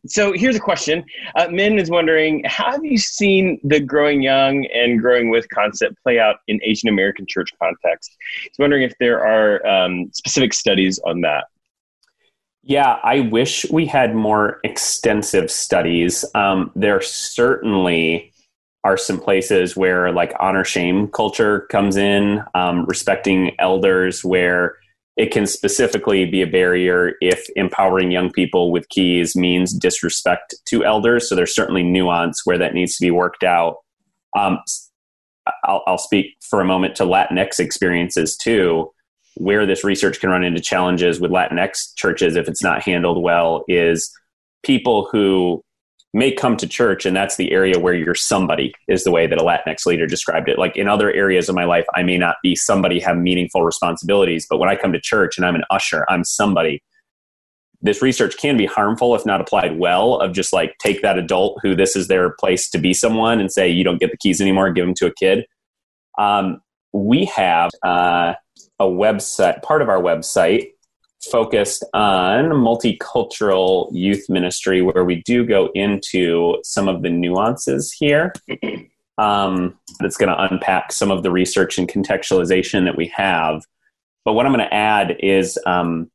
so 0.06 0.32
here's 0.32 0.56
a 0.56 0.60
question. 0.60 1.04
Uh, 1.36 1.48
Min 1.48 1.78
is 1.78 1.90
wondering, 1.90 2.42
how 2.46 2.72
have 2.72 2.84
you 2.84 2.98
seen 2.98 3.60
the 3.64 3.80
growing 3.80 4.22
young 4.22 4.66
and 4.66 5.00
growing 5.00 5.30
with 5.30 5.48
concept 5.50 5.96
play 6.02 6.18
out 6.18 6.36
in 6.48 6.60
Asian 6.64 6.88
American 6.88 7.26
church 7.26 7.50
context? 7.60 8.16
He's 8.42 8.58
wondering 8.58 8.82
if 8.82 8.94
there 8.98 9.24
are 9.24 9.64
um, 9.66 10.10
specific 10.12 10.52
studies 10.52 10.98
on 11.06 11.20
that. 11.22 11.44
Yeah, 12.64 12.98
I 13.02 13.20
wish 13.20 13.66
we 13.70 13.86
had 13.86 14.14
more 14.14 14.60
extensive 14.62 15.50
studies. 15.50 16.24
Um, 16.34 16.70
there 16.76 17.00
certainly 17.00 18.32
are 18.84 18.96
some 18.96 19.20
places 19.20 19.76
where 19.76 20.12
like 20.12 20.32
honor 20.38 20.64
shame 20.64 21.08
culture 21.08 21.62
comes 21.70 21.96
in, 21.96 22.42
um, 22.54 22.84
respecting 22.86 23.52
elders, 23.58 24.24
where 24.24 24.76
it 25.16 25.30
can 25.32 25.46
specifically 25.46 26.24
be 26.24 26.40
a 26.40 26.46
barrier 26.46 27.14
if 27.20 27.46
empowering 27.56 28.10
young 28.12 28.30
people 28.30 28.70
with 28.70 28.88
keys 28.88 29.36
means 29.36 29.72
disrespect 29.72 30.54
to 30.66 30.84
elders. 30.84 31.28
So 31.28 31.34
there's 31.34 31.54
certainly 31.54 31.82
nuance 31.82 32.42
where 32.44 32.58
that 32.58 32.74
needs 32.74 32.96
to 32.96 33.04
be 33.04 33.10
worked 33.10 33.42
out. 33.42 33.78
Um, 34.36 34.58
I'll, 35.64 35.82
I'll 35.86 35.98
speak 35.98 36.36
for 36.48 36.60
a 36.60 36.64
moment 36.64 36.94
to 36.96 37.04
Latinx 37.04 37.58
experiences 37.58 38.36
too 38.36 38.92
where 39.36 39.66
this 39.66 39.84
research 39.84 40.20
can 40.20 40.30
run 40.30 40.44
into 40.44 40.60
challenges 40.60 41.20
with 41.20 41.30
Latinx 41.30 41.94
churches 41.96 42.36
if 42.36 42.48
it's 42.48 42.62
not 42.62 42.82
handled 42.82 43.22
well 43.22 43.64
is 43.68 44.12
people 44.62 45.08
who 45.10 45.62
may 46.14 46.30
come 46.30 46.56
to 46.58 46.66
church 46.66 47.06
and 47.06 47.16
that's 47.16 47.36
the 47.36 47.52
area 47.52 47.78
where 47.78 47.94
you're 47.94 48.14
somebody 48.14 48.74
is 48.86 49.04
the 49.04 49.10
way 49.10 49.26
that 49.26 49.40
a 49.40 49.42
Latinx 49.42 49.86
leader 49.86 50.06
described 50.06 50.48
it. 50.48 50.58
Like 50.58 50.76
in 50.76 50.86
other 50.88 51.10
areas 51.10 51.48
of 51.48 51.54
my 51.54 51.64
life, 51.64 51.86
I 51.94 52.02
may 52.02 52.18
not 52.18 52.36
be 52.42 52.54
somebody 52.54 53.00
have 53.00 53.16
meaningful 53.16 53.64
responsibilities, 53.64 54.46
but 54.48 54.58
when 54.58 54.68
I 54.68 54.76
come 54.76 54.92
to 54.92 55.00
church 55.00 55.38
and 55.38 55.46
I'm 55.46 55.54
an 55.54 55.64
usher, 55.70 56.04
I'm 56.10 56.24
somebody. 56.24 56.82
This 57.80 58.02
research 58.02 58.36
can 58.36 58.56
be 58.56 58.66
harmful 58.66 59.14
if 59.14 59.24
not 59.24 59.40
applied 59.40 59.78
well 59.78 60.20
of 60.20 60.32
just 60.32 60.52
like 60.52 60.76
take 60.78 61.02
that 61.02 61.18
adult 61.18 61.58
who 61.62 61.74
this 61.74 61.96
is 61.96 62.08
their 62.08 62.30
place 62.38 62.68
to 62.70 62.78
be 62.78 62.92
someone 62.92 63.40
and 63.40 63.50
say, 63.50 63.68
you 63.68 63.82
don't 63.82 63.98
get 63.98 64.10
the 64.10 64.18
keys 64.18 64.40
anymore, 64.40 64.70
give 64.70 64.84
them 64.84 64.94
to 64.94 65.06
a 65.06 65.14
kid. 65.14 65.46
Um, 66.18 66.60
we 66.92 67.24
have, 67.24 67.70
uh, 67.82 68.34
a 68.82 68.86
website, 68.86 69.62
part 69.62 69.80
of 69.80 69.88
our 69.88 70.02
website 70.02 70.72
focused 71.30 71.84
on 71.94 72.46
multicultural 72.46 73.88
youth 73.92 74.28
ministry 74.28 74.82
where 74.82 75.04
we 75.04 75.22
do 75.22 75.46
go 75.46 75.70
into 75.74 76.58
some 76.64 76.88
of 76.88 77.02
the 77.02 77.10
nuances 77.10 77.92
here. 77.92 78.32
Um, 79.18 79.78
that's 80.00 80.16
going 80.16 80.30
to 80.30 80.42
unpack 80.42 80.90
some 80.90 81.10
of 81.10 81.22
the 81.22 81.30
research 81.30 81.78
and 81.78 81.86
contextualization 81.86 82.86
that 82.86 82.96
we 82.96 83.08
have. 83.08 83.62
But 84.24 84.32
what 84.32 84.46
I'm 84.46 84.52
going 84.54 84.66
to 84.66 84.74
add 84.74 85.16
is 85.20 85.58
um, 85.66 86.10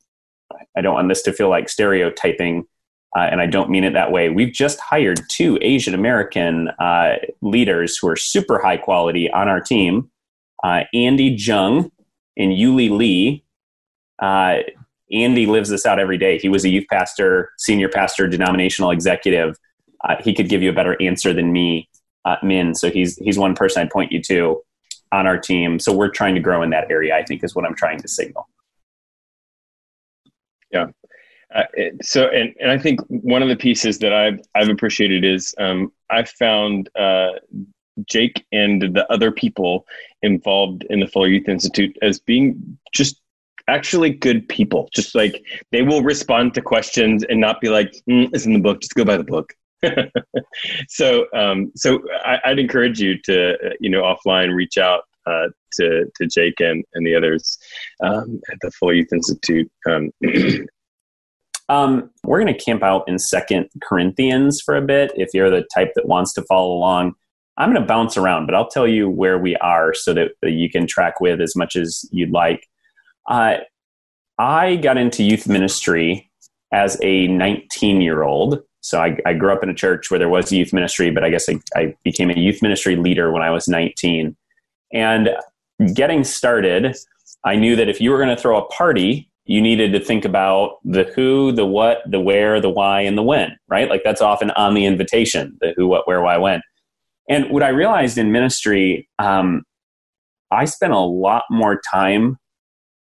I 0.76 0.82
don't 0.82 0.96
want 0.96 1.08
this 1.08 1.22
to 1.22 1.32
feel 1.32 1.48
like 1.48 1.70
stereotyping, 1.70 2.66
uh, 3.16 3.22
and 3.22 3.40
I 3.40 3.46
don't 3.46 3.70
mean 3.70 3.84
it 3.84 3.94
that 3.94 4.12
way. 4.12 4.30
We've 4.30 4.52
just 4.52 4.80
hired 4.80 5.22
two 5.30 5.60
Asian 5.62 5.94
American 5.94 6.70
uh, 6.80 7.18
leaders 7.42 7.98
who 7.98 8.10
are 8.10 8.18
super 8.18 8.60
high 8.60 8.78
quality 8.78 9.30
on 9.30 9.48
our 9.48 9.62
team. 9.62 10.10
Uh, 10.64 10.84
Andy 10.92 11.36
Jung 11.38 11.92
in 12.38 12.52
Yulee 12.52 12.90
Lee, 12.90 13.44
uh, 14.20 14.60
Andy 15.12 15.46
lives 15.46 15.70
this 15.70 15.86
out 15.86 16.00
every 16.00 16.18
day. 16.18 16.38
He 16.38 16.50
was 16.50 16.64
a 16.64 16.70
youth 16.70 16.86
pastor, 16.90 17.52
senior 17.58 17.90
pastor, 17.90 18.28
denominational 18.28 18.92
executive. 18.92 19.58
Uh, 20.08 20.16
he 20.22 20.34
could 20.34 20.48
give 20.48 20.62
you 20.62 20.70
a 20.70 20.74
better 20.74 21.02
answer 21.02 21.34
than 21.34 21.52
me, 21.52 21.90
uh, 22.26 22.36
Min. 22.44 22.76
So 22.76 22.90
he's 22.90 23.18
he's 23.18 23.38
one 23.38 23.56
person 23.56 23.82
I'd 23.82 23.90
point 23.90 24.12
you 24.12 24.22
to 24.24 24.62
on 25.12 25.26
our 25.26 25.38
team. 25.38 25.80
So 25.80 25.94
we're 25.94 26.10
trying 26.10 26.36
to 26.36 26.42
grow 26.42 26.62
in 26.62 26.70
that 26.70 26.90
area. 26.92 27.16
I 27.16 27.24
think 27.24 27.44
is 27.44 27.56
what 27.56 27.66
I'm 27.66 27.76
trying 27.76 28.00
to 28.00 28.08
signal. 28.08 28.48
Yeah. 30.72 30.88
Uh, 31.56 31.64
so 32.02 32.28
and, 32.28 32.54
and 32.60 32.70
I 32.70 32.78
think 32.78 33.00
one 33.08 33.42
of 33.42 33.48
the 33.50 33.56
pieces 33.56 33.98
that 34.00 34.14
I've 34.14 34.40
I've 34.54 34.70
appreciated 34.70 35.24
is 35.24 35.56
um, 35.58 35.92
I've 36.10 36.30
found 36.30 36.90
uh, 37.00 37.30
Jake 38.06 38.46
and 38.52 38.82
the 38.82 39.06
other 39.12 39.32
people 39.32 39.86
involved 40.22 40.86
in 40.90 41.00
the 41.00 41.08
Fuller 41.08 41.28
Youth 41.28 41.48
Institute 41.48 41.98
as 42.02 42.20
being 42.20 42.78
just 42.94 43.22
actually 43.68 44.10
good 44.10 44.48
people. 44.48 44.90
Just 44.94 45.16
like 45.16 45.44
they 45.72 45.82
will 45.82 46.02
respond 46.02 46.54
to 46.54 46.62
questions 46.62 47.24
and 47.24 47.40
not 47.40 47.62
be 47.62 47.70
like, 47.70 47.94
mm, 48.10 48.30
"It's 48.34 48.46
in 48.46 48.54
the 48.54 48.60
book. 48.60 48.82
Just 48.82 48.96
go 48.96 49.06
by 49.06 49.18
the 49.18 49.24
book." 49.24 49.54
so, 50.90 51.26
um, 51.36 51.72
so 51.76 52.00
I, 52.26 52.50
would 52.50 52.60
encourage 52.60 53.00
you 53.00 53.20
to, 53.24 53.54
uh, 53.54 53.74
you 53.80 53.90
know, 53.90 54.02
offline 54.02 54.56
reach 54.56 54.78
out 54.78 55.04
uh, 55.26 55.48
to 55.74 56.06
to, 56.16 56.28
Jake 56.28 56.60
and, 56.60 56.84
and 56.94 57.06
the 57.06 57.16
others 57.16 57.58
um, 58.04 58.40
at 58.52 58.58
the 58.62 58.72
Fuller 58.72 58.94
Youth 58.94 59.14
Institute. 59.14 59.72
Um, 59.88 60.12
um, 61.70 62.10
we're 62.24 62.42
going 62.42 62.54
to 62.54 62.64
camp 62.64 62.84
out 62.84 63.08
in 63.08 63.20
Second 63.20 63.70
Corinthians 63.84 64.62
for 64.62 64.76
a 64.76 64.82
bit. 64.82 65.12
If 65.16 65.30
you're 65.34 65.50
the 65.50 65.68
type 65.74 65.92
that 65.96 66.08
wants 66.08 66.34
to 66.34 66.42
follow 66.44 66.74
along, 66.74 67.14
I'm 67.58 67.72
going 67.72 67.82
to 67.82 67.88
bounce 67.88 68.18
around, 68.18 68.46
but 68.46 68.54
I'll 68.54 68.70
tell 68.70 68.88
you 68.88 69.10
where 69.10 69.38
we 69.38 69.56
are 69.58 69.94
so 69.94 70.14
that, 70.14 70.32
you 70.44 70.70
can 70.70 70.86
track 70.86 71.20
with 71.20 71.42
as 71.42 71.56
much 71.56 71.76
as 71.76 72.06
you'd 72.12 72.32
like. 72.32 72.68
Uh, 73.28 73.58
I 74.38 74.76
got 74.76 74.98
into 74.98 75.24
youth 75.24 75.48
ministry 75.48 76.30
as 76.72 76.98
a 77.02 77.28
19 77.28 78.02
year 78.02 78.24
old. 78.24 78.60
So 78.82 79.02
I, 79.02 79.18
I, 79.26 79.34
grew 79.34 79.52
up 79.52 79.64
in 79.64 79.70
a 79.70 79.74
church 79.74 80.10
where 80.10 80.20
there 80.20 80.30
was 80.30 80.52
youth 80.52 80.72
ministry, 80.72 81.12
but 81.12 81.24
I 81.24 81.30
guess 81.30 81.50
I, 81.50 81.60
I 81.76 81.96
became 82.04 82.30
a 82.30 82.38
youth 82.38 82.62
ministry 82.62 82.96
leader 82.96 83.32
when 83.32 83.42
I 83.42 83.50
was 83.50 83.68
19. 83.68 84.36
And 84.94 85.30
getting 85.94 86.24
started, 86.24 86.96
I 87.44 87.56
knew 87.56 87.76
that 87.76 87.90
if 87.90 88.00
you 88.00 88.12
were 88.12 88.18
going 88.18 88.36
to 88.36 88.42
throw 88.42 88.58
a 88.58 88.68
party, 88.68 89.30
you 89.46 89.62
needed 89.62 89.92
to 89.94 90.00
think 90.00 90.26
about 90.26 90.78
the 90.86 91.04
who, 91.04 91.52
the 91.52 91.66
what, 91.66 92.00
the 92.06 92.20
where, 92.20 92.62
the 92.62 92.70
why, 92.70 93.02
and 93.02 93.18
the 93.18 93.24
when, 93.24 93.58
right? 93.68 93.90
Like 93.90 94.04
that's 94.04 94.22
often 94.22 94.52
on 94.52 94.74
the 94.74 94.86
invitation 94.86 95.58
the 95.62 95.74
who, 95.76 95.88
what, 95.88 96.08
where, 96.08 96.22
why, 96.22 96.38
when. 96.38 96.62
And 97.30 97.50
what 97.50 97.64
I 97.64 97.70
realized 97.70 98.18
in 98.18 98.32
ministry, 98.32 99.10
um, 99.20 99.64
I 100.52 100.66
spent 100.66 100.94
a 100.94 101.00
lot 101.00 101.44
more 101.50 101.82
time 101.92 102.38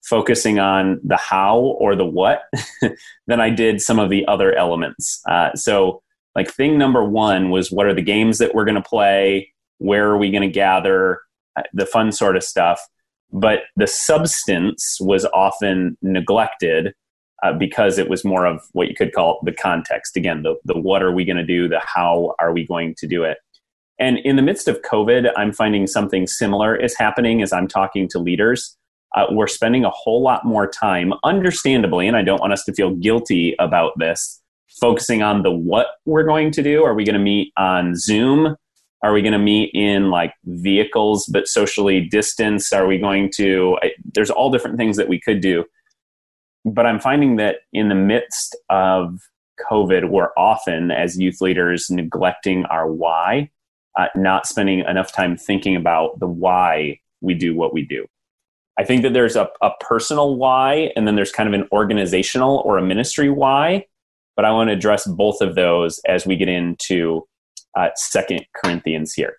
focusing 0.05 0.59
on 0.59 1.00
the 1.05 1.17
how 1.17 1.59
or 1.59 1.95
the 1.95 2.05
what 2.05 2.43
than 3.26 3.41
I 3.41 3.50
did 3.50 3.81
some 3.81 3.99
of 3.99 4.11
the 4.11 4.26
other 4.26 4.55
elements. 4.55 5.21
Uh, 5.29 5.55
so, 5.55 6.02
like, 6.35 6.50
thing 6.50 6.79
number 6.79 7.05
one 7.05 7.50
was 7.50 7.71
what 7.71 7.87
are 7.87 7.95
the 7.95 8.02
games 8.02 8.38
that 8.38 8.55
we're 8.55 8.64
going 8.64 8.81
to 8.81 8.88
play? 8.88 9.52
Where 9.79 10.09
are 10.09 10.19
we 10.19 10.31
going 10.31 10.43
to 10.43 10.49
gather? 10.49 11.21
Uh, 11.57 11.62
the 11.73 11.87
fun 11.87 12.12
sort 12.12 12.37
of 12.37 12.43
stuff. 12.43 12.81
But 13.33 13.61
the 13.76 13.87
substance 13.87 14.99
was 15.00 15.25
often 15.26 15.97
neglected 16.02 16.95
uh, 17.43 17.52
because 17.52 17.99
it 17.99 18.09
was 18.09 18.25
more 18.25 18.47
of 18.47 18.62
what 18.73 18.88
you 18.88 18.95
could 18.95 19.12
call 19.12 19.41
the 19.43 19.52
context. 19.52 20.17
Again, 20.17 20.43
the, 20.43 20.57
the 20.64 20.79
what 20.79 21.02
are 21.02 21.12
we 21.12 21.25
going 21.25 21.37
to 21.37 21.45
do? 21.45 21.69
The 21.69 21.81
how 21.85 22.35
are 22.38 22.52
we 22.52 22.67
going 22.67 22.95
to 22.99 23.07
do 23.07 23.25
it? 23.25 23.38
And 24.02 24.18
in 24.18 24.37
the 24.37 24.42
midst 24.42 24.68
of 24.68 24.82
COVID, 24.82 25.30
I'm 25.37 25.52
finding 25.52 25.87
something 25.87 26.26
similar 26.26 26.76
is 26.76 26.97
happening 26.99 27.40
as 27.40 27.52
I'm 27.52 27.68
talking 27.68 28.09
to 28.09 28.18
leaders 28.18 28.76
uh, 29.14 29.26
we're 29.30 29.47
spending 29.47 29.85
a 29.85 29.90
whole 29.90 30.23
lot 30.23 30.44
more 30.44 30.66
time, 30.66 31.12
understandably, 31.25 32.09
and 32.09 32.16
I 32.16 32.23
don't 32.23 32.40
want 32.40 32.52
us 32.52 32.64
to 32.64 32.73
feel 32.73 32.94
guilty 32.94 33.54
about 33.59 33.92
this, 33.99 34.40
focusing 34.80 35.23
on 35.23 35.42
the 35.42 35.50
what 35.50 35.87
we're 36.06 36.25
going 36.25 36.50
to 36.52 36.62
do. 36.62 36.82
Are 36.85 36.94
we 36.94 37.04
going 37.04 37.14
to 37.14 37.21
meet 37.21 37.52
on 37.56 37.94
Zoom? 37.94 38.56
Are 39.02 39.12
we 39.12 39.21
going 39.21 39.32
to 39.32 39.38
meet 39.38 39.71
in 39.75 40.11
like 40.11 40.32
vehicles 40.44 41.26
but 41.26 41.49
socially 41.49 42.00
distanced? 42.09 42.73
Are 42.73 42.87
we 42.87 42.99
going 42.99 43.30
to? 43.37 43.76
I, 43.82 43.90
there's 44.14 44.30
all 44.30 44.50
different 44.50 44.78
things 44.78 44.97
that 44.97 45.09
we 45.09 45.21
could 45.21 45.40
do. 45.40 45.64
But 46.64 46.87
I'm 46.87 47.00
finding 47.00 47.37
that 47.37 47.56
in 47.73 47.88
the 47.88 47.97
midst 47.97 48.56
of 48.71 49.18
COVID, 49.68 50.09
we're 50.09 50.30
often, 50.38 50.90
as 50.90 51.18
youth 51.18 51.40
leaders, 51.40 51.90
neglecting 51.90 52.64
our 52.66 52.90
why, 52.90 53.50
uh, 53.99 54.08
not 54.14 54.46
spending 54.46 54.80
enough 54.80 55.12
time 55.12 55.37
thinking 55.37 55.76
about 55.76 56.18
the 56.20 56.26
why 56.26 57.00
we 57.20 57.34
do 57.34 57.54
what 57.54 57.72
we 57.72 57.82
do. 57.82 58.06
I 58.78 58.84
think 58.84 59.02
that 59.02 59.12
there's 59.12 59.37
a, 59.37 59.50
a 59.61 59.70
personal 59.80 60.37
why, 60.37 60.90
and 60.96 61.06
then 61.06 61.14
there's 61.14 61.32
kind 61.32 61.46
of 61.46 61.52
an 61.52 61.68
organizational 61.72 62.62
or 62.64 62.78
a 62.78 62.82
ministry 62.82 63.28
why. 63.28 63.87
But 64.34 64.46
I 64.46 64.50
want 64.52 64.68
to 64.68 64.75
address 64.75 65.06
both 65.06 65.42
of 65.42 65.54
those 65.54 66.00
as 66.08 66.26
we 66.26 66.37
get 66.37 66.49
into 66.49 67.28
uh, 67.76 67.90
Second 67.96 68.46
Corinthians 68.56 69.12
here. 69.12 69.37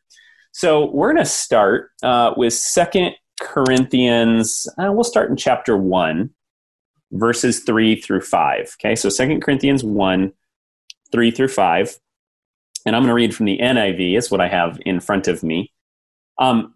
So 0.51 0.91
we're 0.91 1.11
going 1.11 1.25
to 1.25 1.29
start 1.29 1.89
uh, 2.03 2.33
with 2.37 2.53
Second 2.53 3.15
Corinthians. 3.41 4.67
Uh, 4.77 4.91
we'll 4.91 5.03
start 5.03 5.31
in 5.31 5.35
chapter 5.35 5.75
one, 5.75 6.29
verses 7.11 7.61
three 7.61 7.99
through 7.99 8.21
five. 8.21 8.75
Okay, 8.79 8.95
so 8.95 9.09
Second 9.09 9.41
Corinthians 9.41 9.83
one, 9.83 10.31
three 11.11 11.31
through 11.31 11.47
five, 11.47 11.97
and 12.85 12.95
I'm 12.95 13.01
going 13.03 13.09
to 13.09 13.13
read 13.13 13.35
from 13.35 13.45
the 13.45 13.59
NIV. 13.59 14.17
It's 14.17 14.31
what 14.31 14.41
I 14.41 14.47
have 14.47 14.79
in 14.85 14.99
front 14.99 15.27
of 15.27 15.43
me. 15.43 15.71
Um, 16.39 16.73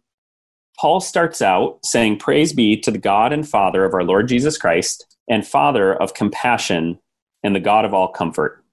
Paul 0.80 1.00
starts 1.00 1.42
out 1.42 1.80
saying, 1.84 2.20
Praise 2.20 2.54
be 2.54 2.78
to 2.82 2.92
the 2.92 2.98
God 2.98 3.34
and 3.34 3.48
Father 3.48 3.84
of 3.84 3.94
our 3.94 4.04
Lord 4.04 4.28
Jesus 4.28 4.58
Christ, 4.58 5.18
and 5.28 5.46
Father 5.46 5.94
of 5.96 6.14
compassion 6.14 7.00
and 7.44 7.56
the 7.56 7.60
God 7.60 7.84
of 7.84 7.94
all 7.94 8.08
comfort, 8.10 8.64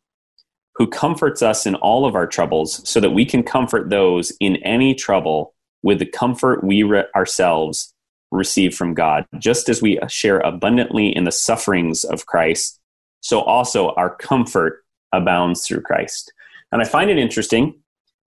who 0.76 0.86
comforts 0.86 1.42
us 1.42 1.66
in 1.66 1.74
all 1.76 2.06
of 2.06 2.14
our 2.14 2.26
troubles, 2.26 2.88
so 2.88 3.00
that 3.00 3.10
we 3.10 3.24
can 3.24 3.42
comfort 3.42 3.90
those 3.90 4.32
in 4.40 4.56
any 4.56 4.94
trouble 4.94 5.54
with 5.82 5.98
the 5.98 6.06
comfort 6.06 6.62
we 6.62 6.82
re- 6.82 7.04
ourselves 7.16 7.94
receive 8.30 8.74
from 8.74 8.94
God. 8.94 9.24
Just 9.38 9.68
as 9.68 9.80
we 9.80 9.98
share 10.08 10.40
abundantly 10.40 11.14
in 11.14 11.24
the 11.24 11.32
sufferings 11.32 12.04
of 12.04 12.26
Christ, 12.26 12.80
so 13.20 13.40
also 13.40 13.90
our 13.94 14.14
comfort 14.14 14.84
abounds 15.12 15.66
through 15.66 15.82
Christ. 15.82 16.32
And 16.74 16.82
I 16.82 16.86
find 16.86 17.08
it 17.08 17.18
interesting 17.18 17.80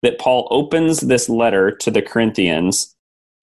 that 0.03 0.21
Paul 0.21 0.47
opens 0.53 1.01
this 1.01 1.29
letter 1.29 1.73
to 1.73 1.91
the 1.91 2.01
Corinthians 2.01 2.95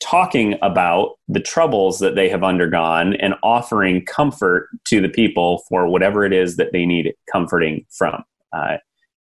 talking 0.02 0.56
about 0.62 1.16
the 1.28 1.42
troubles 1.42 2.00
that 2.00 2.16
they 2.16 2.30
have 2.30 2.42
undergone 2.42 3.16
and 3.18 3.36
offering 3.44 4.06
comfort 4.06 4.70
to 4.86 5.02
the 5.02 5.10
people 5.10 5.62
for 5.68 5.88
whatever 5.90 6.24
it 6.24 6.32
is 6.32 6.56
that 6.56 6.72
they 6.72 6.86
need 6.86 7.14
comforting 7.30 7.86
from. 7.90 8.24
Uh, 8.54 8.78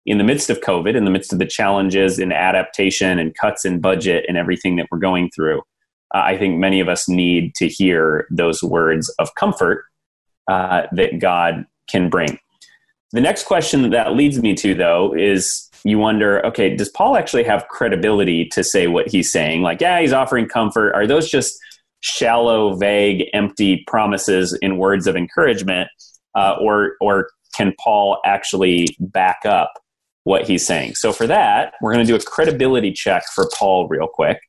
in 0.06 0.18
the 0.18 0.24
midst 0.24 0.50
of 0.50 0.62
COVID, 0.62 0.96
in 0.96 1.04
the 1.04 1.12
midst 1.12 1.34
of 1.34 1.40
the 1.40 1.46
challenges 1.46 2.20
in 2.20 2.32
adaptation 2.32 3.20
and 3.20 3.36
cuts 3.36 3.66
in 3.66 3.82
budget 3.82 4.24
and 4.30 4.38
everything 4.38 4.78
that 4.78 4.88
we're 4.92 4.98
going 4.98 5.30
through, 5.36 5.60
uh, 6.14 6.22
I 6.24 6.38
think 6.38 6.58
many 6.58 6.80
of 6.80 6.88
us 6.88 7.10
need 7.10 7.54
to 7.56 7.68
hear 7.68 8.28
those 8.32 8.64
words 8.64 9.14
of 9.20 9.36
comfort 9.36 9.84
uh, 10.50 10.84
that 10.94 11.20
God 11.20 11.66
can 11.90 12.10
bring. 12.10 12.40
The 13.16 13.22
next 13.22 13.46
question 13.46 13.82
that, 13.84 13.92
that 13.92 14.14
leads 14.14 14.42
me 14.42 14.54
to, 14.56 14.76
though, 14.76 15.14
is 15.16 15.65
you 15.86 16.00
wonder, 16.00 16.44
okay, 16.44 16.76
does 16.76 16.90
Paul 16.90 17.16
actually 17.16 17.44
have 17.44 17.68
credibility 17.68 18.46
to 18.46 18.64
say 18.64 18.88
what 18.88 19.08
he's 19.08 19.32
saying? 19.32 19.62
Like, 19.62 19.80
yeah, 19.80 20.02
he's 20.02 20.14
offering 20.14 20.48
comfort. 20.48 20.94
Are 20.94 21.06
those 21.06 21.30
just 21.30 21.60
shallow, 22.00 22.76
vague, 22.76 23.26
empty 23.34 23.84
promises 23.86 24.58
in 24.64 24.78
words 24.78 25.06
of 25.06 25.16
encouragement, 25.16 25.88
uh, 26.34 26.56
or 26.60 26.94
or 27.02 27.30
can 27.56 27.72
Paul 27.80 28.20
actually 28.26 28.98
back 29.00 29.42
up 29.46 29.74
what 30.24 30.48
he's 30.48 30.66
saying? 30.66 30.96
So 30.96 31.14
for 31.14 31.28
that, 31.28 31.76
we're 31.82 31.94
going 31.94 32.04
to 32.04 32.12
do 32.12 32.16
a 32.16 32.24
credibility 32.24 32.92
check 32.92 33.24
for 33.36 33.48
Paul 33.56 33.88
real 33.88 34.08
quick. 34.08 34.40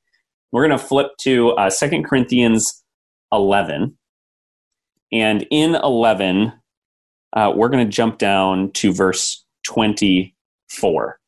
We're 0.53 0.67
going 0.67 0.79
to 0.79 0.85
flip 0.85 1.09
to 1.21 1.51
uh, 1.51 1.69
2 1.69 2.03
Corinthians 2.03 2.83
11. 3.31 3.99
And 5.13 5.47
in 5.51 5.75
11, 5.75 6.53
uh, 7.35 7.53
we're 7.55 7.69
going 7.69 7.87
to 7.87 7.93
jump 7.93 8.17
down 8.17 8.73
to 8.73 8.91
verse 8.91 9.45
24. 9.67 11.19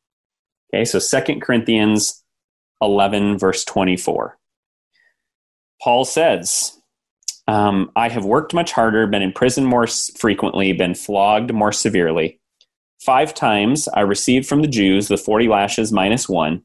Okay, 0.73 0.85
so 0.85 0.99
Second 0.99 1.41
Corinthians 1.41 2.23
11, 2.81 3.37
verse 3.37 3.63
24. 3.65 4.37
Paul 5.81 6.05
says, 6.05 6.77
um, 7.47 7.91
I 7.95 8.09
have 8.09 8.25
worked 8.25 8.53
much 8.53 8.71
harder, 8.71 9.07
been 9.07 9.23
in 9.23 9.31
prison 9.31 9.65
more 9.65 9.87
frequently, 9.87 10.73
been 10.73 10.93
flogged 10.93 11.53
more 11.53 11.71
severely. 11.71 12.39
Five 13.01 13.33
times 13.33 13.87
I 13.87 14.01
received 14.01 14.47
from 14.47 14.61
the 14.61 14.67
Jews 14.67 15.07
the 15.07 15.17
40 15.17 15.47
lashes 15.47 15.91
minus 15.91 16.29
one. 16.29 16.63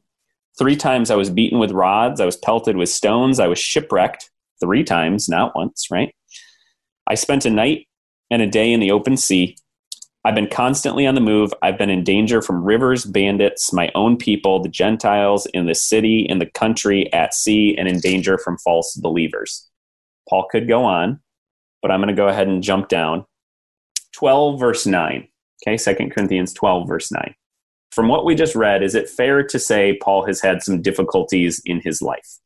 Three 0.59 0.75
times 0.75 1.09
I 1.09 1.15
was 1.15 1.29
beaten 1.29 1.59
with 1.59 1.71
rods. 1.71 2.21
I 2.21 2.25
was 2.25 2.37
pelted 2.37 2.77
with 2.77 2.89
stones. 2.89 3.39
I 3.39 3.47
was 3.47 3.57
shipwrecked 3.57 4.29
three 4.61 4.83
times, 4.83 5.27
not 5.27 5.55
once, 5.55 5.87
right? 5.89 6.13
I 7.07 7.15
spent 7.15 7.45
a 7.45 7.49
night 7.49 7.87
and 8.29 8.41
a 8.41 8.47
day 8.47 8.71
in 8.71 8.79
the 8.79 8.91
open 8.91 9.17
sea. 9.17 9.57
I've 10.25 10.33
been 10.33 10.49
constantly 10.49 11.05
on 11.05 11.13
the 11.13 11.21
move. 11.21 11.53
I've 11.61 11.77
been 11.77 11.91
in 11.91 12.03
danger 12.03 12.41
from 12.41 12.63
rivers, 12.63 13.05
bandits, 13.05 13.71
my 13.71 13.91
own 13.93 14.17
people, 14.17 14.59
the 14.59 14.69
Gentiles 14.69 15.45
in 15.53 15.67
the 15.67 15.75
city, 15.75 16.25
in 16.27 16.39
the 16.39 16.47
country, 16.47 17.13
at 17.13 17.35
sea, 17.35 17.75
and 17.77 17.87
in 17.87 17.99
danger 17.99 18.39
from 18.39 18.57
false 18.57 18.95
believers. 18.95 19.69
Paul 20.27 20.47
could 20.49 20.67
go 20.67 20.83
on, 20.83 21.19
but 21.83 21.91
I'm 21.91 21.99
going 21.99 22.07
to 22.07 22.19
go 22.19 22.27
ahead 22.27 22.47
and 22.47 22.63
jump 22.63 22.87
down. 22.87 23.23
12, 24.13 24.59
verse 24.59 24.87
9. 24.87 25.27
Okay, 25.67 25.77
2 25.77 26.09
Corinthians 26.09 26.53
12, 26.53 26.87
verse 26.87 27.11
9. 27.11 27.35
From 27.91 28.07
what 28.07 28.25
we 28.25 28.33
just 28.33 28.55
read, 28.55 28.81
is 28.81 28.95
it 28.95 29.07
fair 29.07 29.43
to 29.43 29.59
say 29.59 29.99
Paul 30.01 30.25
has 30.25 30.41
had 30.41 30.63
some 30.63 30.81
difficulties 30.81 31.61
in 31.65 31.81
his 31.81 32.01
life? 32.01 32.39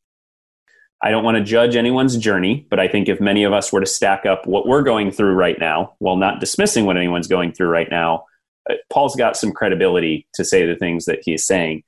I 1.01 1.11
don't 1.11 1.23
want 1.23 1.37
to 1.37 1.43
judge 1.43 1.75
anyone's 1.75 2.17
journey, 2.17 2.67
but 2.69 2.79
I 2.79 2.87
think 2.87 3.07
if 3.07 3.21
many 3.21 3.43
of 3.43 3.53
us 3.53 3.71
were 3.71 3.79
to 3.79 3.85
stack 3.85 4.25
up 4.25 4.45
what 4.45 4.67
we're 4.67 4.81
going 4.81 5.11
through 5.11 5.33
right 5.33 5.57
now, 5.57 5.93
while 5.99 6.17
not 6.17 6.41
dismissing 6.41 6.85
what 6.85 6.97
anyone's 6.97 7.27
going 7.27 7.53
through 7.53 7.69
right 7.69 7.89
now, 7.89 8.25
uh, 8.69 8.73
Paul's 8.89 9.15
got 9.15 9.37
some 9.37 9.53
credibility 9.53 10.27
to 10.33 10.43
say 10.43 10.65
the 10.65 10.75
things 10.75 11.05
that 11.05 11.19
he's 11.23 11.45
saying. 11.45 11.83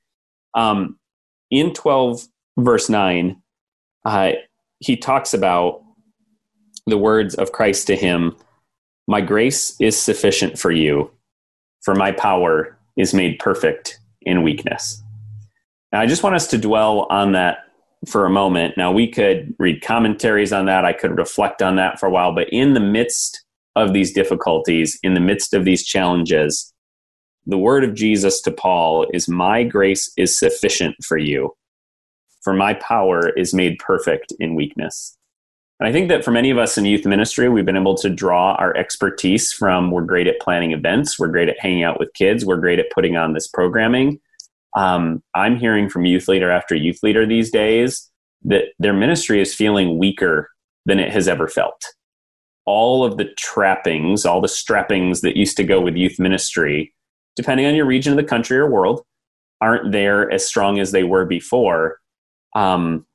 Um, 0.54 0.98
in 1.50 1.74
12, 1.74 2.26
verse 2.58 2.88
9, 2.88 3.40
uh, 4.06 4.32
he 4.78 4.96
talks 4.96 5.34
about 5.34 5.82
the 6.86 6.98
words 6.98 7.34
of 7.34 7.52
Christ 7.52 7.86
to 7.88 7.96
him 7.96 8.34
My 9.06 9.20
grace 9.20 9.78
is 9.78 10.00
sufficient 10.00 10.58
for 10.58 10.70
you, 10.70 11.10
for 11.82 11.94
my 11.94 12.12
power 12.12 12.78
is 12.96 13.12
made 13.12 13.38
perfect 13.38 13.98
in 14.22 14.42
weakness. 14.42 15.02
Now, 15.92 16.00
I 16.00 16.06
just 16.06 16.22
want 16.22 16.34
us 16.34 16.46
to 16.48 16.58
dwell 16.58 17.06
on 17.10 17.32
that 17.32 17.66
for 18.08 18.26
a 18.26 18.30
moment. 18.30 18.76
Now, 18.76 18.90
we 18.90 19.08
could 19.08 19.54
read 19.58 19.82
commentaries 19.82 20.52
on 20.52 20.66
that. 20.66 20.84
I 20.84 20.92
could 20.92 21.16
reflect 21.16 21.62
on 21.62 21.76
that 21.76 22.00
for 22.00 22.06
a 22.06 22.10
while. 22.10 22.34
But 22.34 22.48
in 22.50 22.74
the 22.74 22.80
midst 22.80 23.44
of 23.76 23.92
these 23.92 24.12
difficulties, 24.12 24.98
in 25.02 25.14
the 25.14 25.20
midst 25.20 25.54
of 25.54 25.64
these 25.64 25.84
challenges, 25.84 26.72
the 27.46 27.58
word 27.58 27.84
of 27.84 27.94
Jesus 27.94 28.40
to 28.42 28.50
Paul 28.50 29.06
is 29.12 29.28
My 29.28 29.64
grace 29.64 30.12
is 30.16 30.38
sufficient 30.38 30.96
for 31.04 31.16
you, 31.16 31.54
for 32.42 32.52
my 32.52 32.74
power 32.74 33.30
is 33.30 33.54
made 33.54 33.78
perfect 33.78 34.32
in 34.38 34.54
weakness. 34.54 35.16
And 35.80 35.88
I 35.88 35.92
think 35.92 36.08
that 36.10 36.24
for 36.24 36.30
many 36.30 36.50
of 36.50 36.58
us 36.58 36.78
in 36.78 36.84
youth 36.84 37.04
ministry, 37.04 37.48
we've 37.48 37.66
been 37.66 37.76
able 37.76 37.96
to 37.96 38.08
draw 38.08 38.54
our 38.54 38.76
expertise 38.76 39.52
from 39.52 39.90
we're 39.90 40.02
great 40.02 40.28
at 40.28 40.38
planning 40.38 40.70
events, 40.70 41.18
we're 41.18 41.26
great 41.26 41.48
at 41.48 41.58
hanging 41.58 41.82
out 41.82 41.98
with 41.98 42.14
kids, 42.14 42.44
we're 42.44 42.58
great 42.58 42.78
at 42.78 42.90
putting 42.90 43.16
on 43.16 43.32
this 43.32 43.48
programming. 43.48 44.20
Um, 44.74 45.22
I'm 45.34 45.56
hearing 45.56 45.88
from 45.88 46.06
youth 46.06 46.28
leader 46.28 46.50
after 46.50 46.74
youth 46.74 46.98
leader 47.02 47.26
these 47.26 47.50
days 47.50 48.10
that 48.44 48.66
their 48.78 48.94
ministry 48.94 49.40
is 49.40 49.54
feeling 49.54 49.98
weaker 49.98 50.50
than 50.86 50.98
it 50.98 51.12
has 51.12 51.28
ever 51.28 51.46
felt. 51.46 51.84
All 52.64 53.04
of 53.04 53.16
the 53.16 53.28
trappings, 53.36 54.24
all 54.24 54.40
the 54.40 54.48
strappings 54.48 55.20
that 55.20 55.36
used 55.36 55.56
to 55.58 55.64
go 55.64 55.80
with 55.80 55.96
youth 55.96 56.18
ministry, 56.18 56.94
depending 57.36 57.66
on 57.66 57.74
your 57.74 57.86
region 57.86 58.12
of 58.12 58.16
the 58.16 58.24
country 58.24 58.56
or 58.56 58.70
world, 58.70 59.02
aren't 59.60 59.92
there 59.92 60.30
as 60.32 60.46
strong 60.46 60.78
as 60.78 60.92
they 60.92 61.04
were 61.04 61.24
before. 61.24 61.98
Um, 62.54 63.06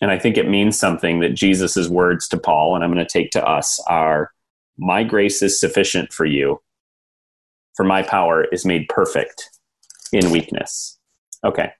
and 0.00 0.10
I 0.10 0.18
think 0.18 0.36
it 0.36 0.48
means 0.48 0.78
something 0.78 1.20
that 1.20 1.34
Jesus' 1.34 1.88
words 1.88 2.28
to 2.28 2.38
Paul, 2.38 2.74
and 2.74 2.84
I'm 2.84 2.92
going 2.92 3.04
to 3.04 3.12
take 3.12 3.30
to 3.32 3.44
us, 3.44 3.80
are 3.88 4.30
My 4.76 5.02
grace 5.02 5.42
is 5.42 5.58
sufficient 5.58 6.12
for 6.12 6.24
you, 6.24 6.60
for 7.74 7.84
my 7.84 8.02
power 8.02 8.44
is 8.52 8.64
made 8.64 8.88
perfect 8.88 9.50
in 10.12 10.30
weakness. 10.30 10.97
Okay. 11.44 11.72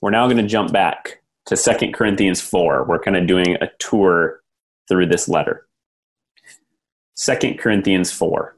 We're 0.00 0.10
now 0.10 0.26
going 0.26 0.38
to 0.38 0.46
jump 0.46 0.72
back 0.72 1.22
to 1.46 1.56
Second 1.56 1.92
Corinthians 1.92 2.40
4. 2.40 2.84
We're 2.84 3.00
kind 3.00 3.16
of 3.16 3.26
doing 3.26 3.56
a 3.60 3.68
tour 3.78 4.40
through 4.88 5.06
this 5.06 5.28
letter. 5.28 5.66
Second 7.14 7.58
Corinthians 7.58 8.12
4. 8.12 8.56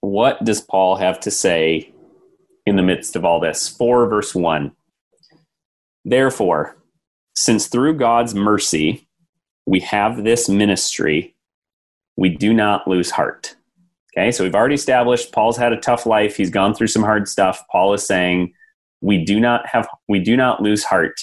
What 0.00 0.42
does 0.44 0.60
Paul 0.60 0.96
have 0.96 1.20
to 1.20 1.30
say 1.30 1.92
in 2.66 2.76
the 2.76 2.82
midst 2.82 3.16
of 3.16 3.24
all 3.24 3.38
this? 3.38 3.68
4 3.68 4.08
verse 4.08 4.34
1. 4.34 4.72
Therefore, 6.04 6.76
since 7.34 7.68
through 7.68 7.94
God's 7.94 8.34
mercy 8.34 9.06
we 9.66 9.80
have 9.80 10.24
this 10.24 10.48
ministry, 10.48 11.36
we 12.16 12.28
do 12.28 12.52
not 12.52 12.88
lose 12.88 13.10
heart. 13.10 13.56
Okay, 14.14 14.30
so 14.30 14.44
we've 14.44 14.54
already 14.54 14.74
established 14.74 15.32
Paul's 15.32 15.56
had 15.56 15.72
a 15.72 15.80
tough 15.80 16.04
life. 16.04 16.36
He's 16.36 16.50
gone 16.50 16.74
through 16.74 16.88
some 16.88 17.02
hard 17.02 17.28
stuff. 17.28 17.62
Paul 17.70 17.94
is 17.94 18.06
saying 18.06 18.52
we 19.00 19.24
do 19.24 19.40
not 19.40 19.66
have 19.66 19.88
we 20.08 20.18
do 20.18 20.36
not 20.36 20.62
lose 20.62 20.84
heart 20.84 21.18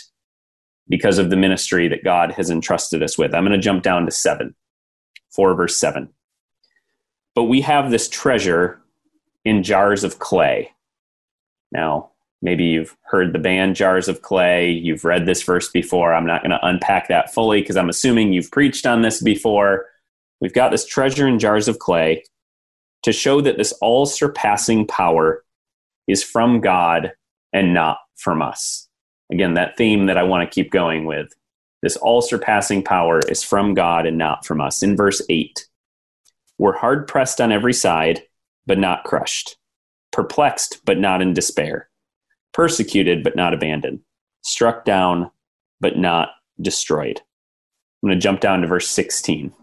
because 0.88 1.20
of 1.20 1.30
the 1.30 1.36
ministry 1.36 1.88
that 1.88 2.04
God 2.04 2.32
has 2.32 2.50
entrusted 2.50 3.04
us 3.04 3.18
with. 3.18 3.36
I'm 3.36 3.46
going 3.46 3.58
to 3.58 3.64
jump 3.64 3.84
down 3.84 4.06
to 4.06 4.12
7. 4.12 4.56
4 5.32 5.54
verse 5.54 5.76
7. 5.76 6.10
But 7.36 7.44
we 7.44 7.62
have 7.62 7.92
this 7.92 8.10
treasure 8.10 8.82
in 9.46 9.62
jars 9.62 10.04
of 10.04 10.18
clay. 10.18 10.72
Now, 11.72 12.10
maybe 12.42 12.66
you've 12.66 12.98
heard 13.04 13.32
the 13.32 13.40
band 13.40 13.76
Jars 13.76 14.08
of 14.08 14.24
Clay, 14.24 14.72
you've 14.72 15.06
read 15.06 15.28
this 15.28 15.44
verse 15.44 15.70
before. 15.70 16.14
I'm 16.14 16.26
not 16.26 16.42
going 16.42 16.52
to 16.52 16.66
unpack 16.66 17.08
that 17.10 17.32
fully 17.34 17.62
because 17.62 17.78
I'm 17.78 17.90
assuming 17.90 18.34
you've 18.34 18.52
preached 18.52 18.88
on 18.88 19.04
this 19.04 19.22
before. 19.22 19.86
We've 20.42 20.54
got 20.54 20.72
this 20.72 20.86
treasure 20.86 21.28
in 21.28 21.38
jars 21.38 21.68
of 21.68 21.78
clay 21.78 22.24
to 23.04 23.12
show 23.12 23.42
that 23.42 23.58
this 23.58 23.72
all 23.82 24.06
surpassing 24.06 24.86
power 24.86 25.44
is 26.08 26.24
from 26.24 26.60
God 26.60 27.14
and 27.54 27.74
not 27.74 28.00
from 28.18 28.42
us. 28.42 28.88
Again, 29.32 29.54
that 29.54 29.78
theme 29.78 30.08
that 30.08 30.18
I 30.18 30.24
want 30.24 30.50
to 30.50 30.54
keep 30.54 30.72
going 30.72 31.06
with. 31.06 31.34
This 31.82 31.96
all 31.98 32.22
surpassing 32.22 32.84
power 32.84 33.20
is 33.20 33.44
from 33.44 33.74
God 33.74 34.06
and 34.06 34.18
not 34.18 34.46
from 34.46 34.60
us. 34.60 34.84
In 34.84 34.98
verse 34.98 35.22
8, 35.30 35.68
we're 36.58 36.78
hard 36.78 37.08
pressed 37.08 37.40
on 37.40 37.52
every 37.52 37.74
side, 37.74 38.24
but 38.66 38.78
not 38.78 39.06
crushed, 39.06 39.58
perplexed, 40.12 40.82
but 40.86 41.00
not 41.00 41.22
in 41.22 41.34
despair, 41.34 41.90
persecuted, 42.54 43.24
but 43.24 43.36
not 43.36 43.54
abandoned, 43.54 44.02
struck 44.42 44.84
down, 44.84 45.32
but 45.80 45.98
not 45.98 46.32
destroyed. 46.60 47.22
I'm 48.02 48.10
going 48.10 48.20
to 48.20 48.24
jump 48.24 48.42
down 48.42 48.62
to 48.62 48.68
verse 48.68 48.90
16. 48.90 49.54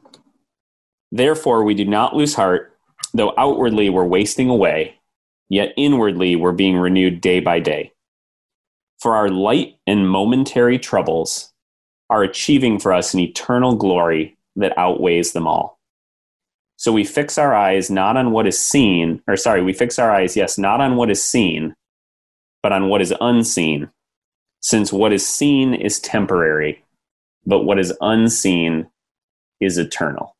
Therefore, 1.12 1.64
we 1.64 1.74
do 1.74 1.84
not 1.84 2.16
lose 2.16 2.34
heart 2.34 2.75
Though 3.16 3.32
outwardly 3.38 3.88
we're 3.88 4.04
wasting 4.04 4.50
away, 4.50 5.00
yet 5.48 5.72
inwardly 5.78 6.36
we're 6.36 6.52
being 6.52 6.76
renewed 6.76 7.22
day 7.22 7.40
by 7.40 7.60
day. 7.60 7.92
For 9.00 9.16
our 9.16 9.30
light 9.30 9.78
and 9.86 10.06
momentary 10.06 10.78
troubles 10.78 11.54
are 12.10 12.22
achieving 12.22 12.78
for 12.78 12.92
us 12.92 13.14
an 13.14 13.20
eternal 13.20 13.74
glory 13.74 14.36
that 14.56 14.76
outweighs 14.76 15.32
them 15.32 15.46
all. 15.46 15.80
So 16.76 16.92
we 16.92 17.04
fix 17.04 17.38
our 17.38 17.54
eyes 17.54 17.90
not 17.90 18.18
on 18.18 18.32
what 18.32 18.46
is 18.46 18.58
seen, 18.58 19.22
or 19.26 19.38
sorry, 19.38 19.62
we 19.62 19.72
fix 19.72 19.98
our 19.98 20.10
eyes, 20.10 20.36
yes, 20.36 20.58
not 20.58 20.82
on 20.82 20.96
what 20.96 21.10
is 21.10 21.24
seen, 21.24 21.74
but 22.62 22.72
on 22.72 22.90
what 22.90 23.00
is 23.00 23.14
unseen, 23.18 23.88
since 24.60 24.92
what 24.92 25.14
is 25.14 25.26
seen 25.26 25.72
is 25.72 26.00
temporary, 26.00 26.84
but 27.46 27.62
what 27.62 27.78
is 27.78 27.96
unseen 28.02 28.88
is 29.58 29.78
eternal. 29.78 30.36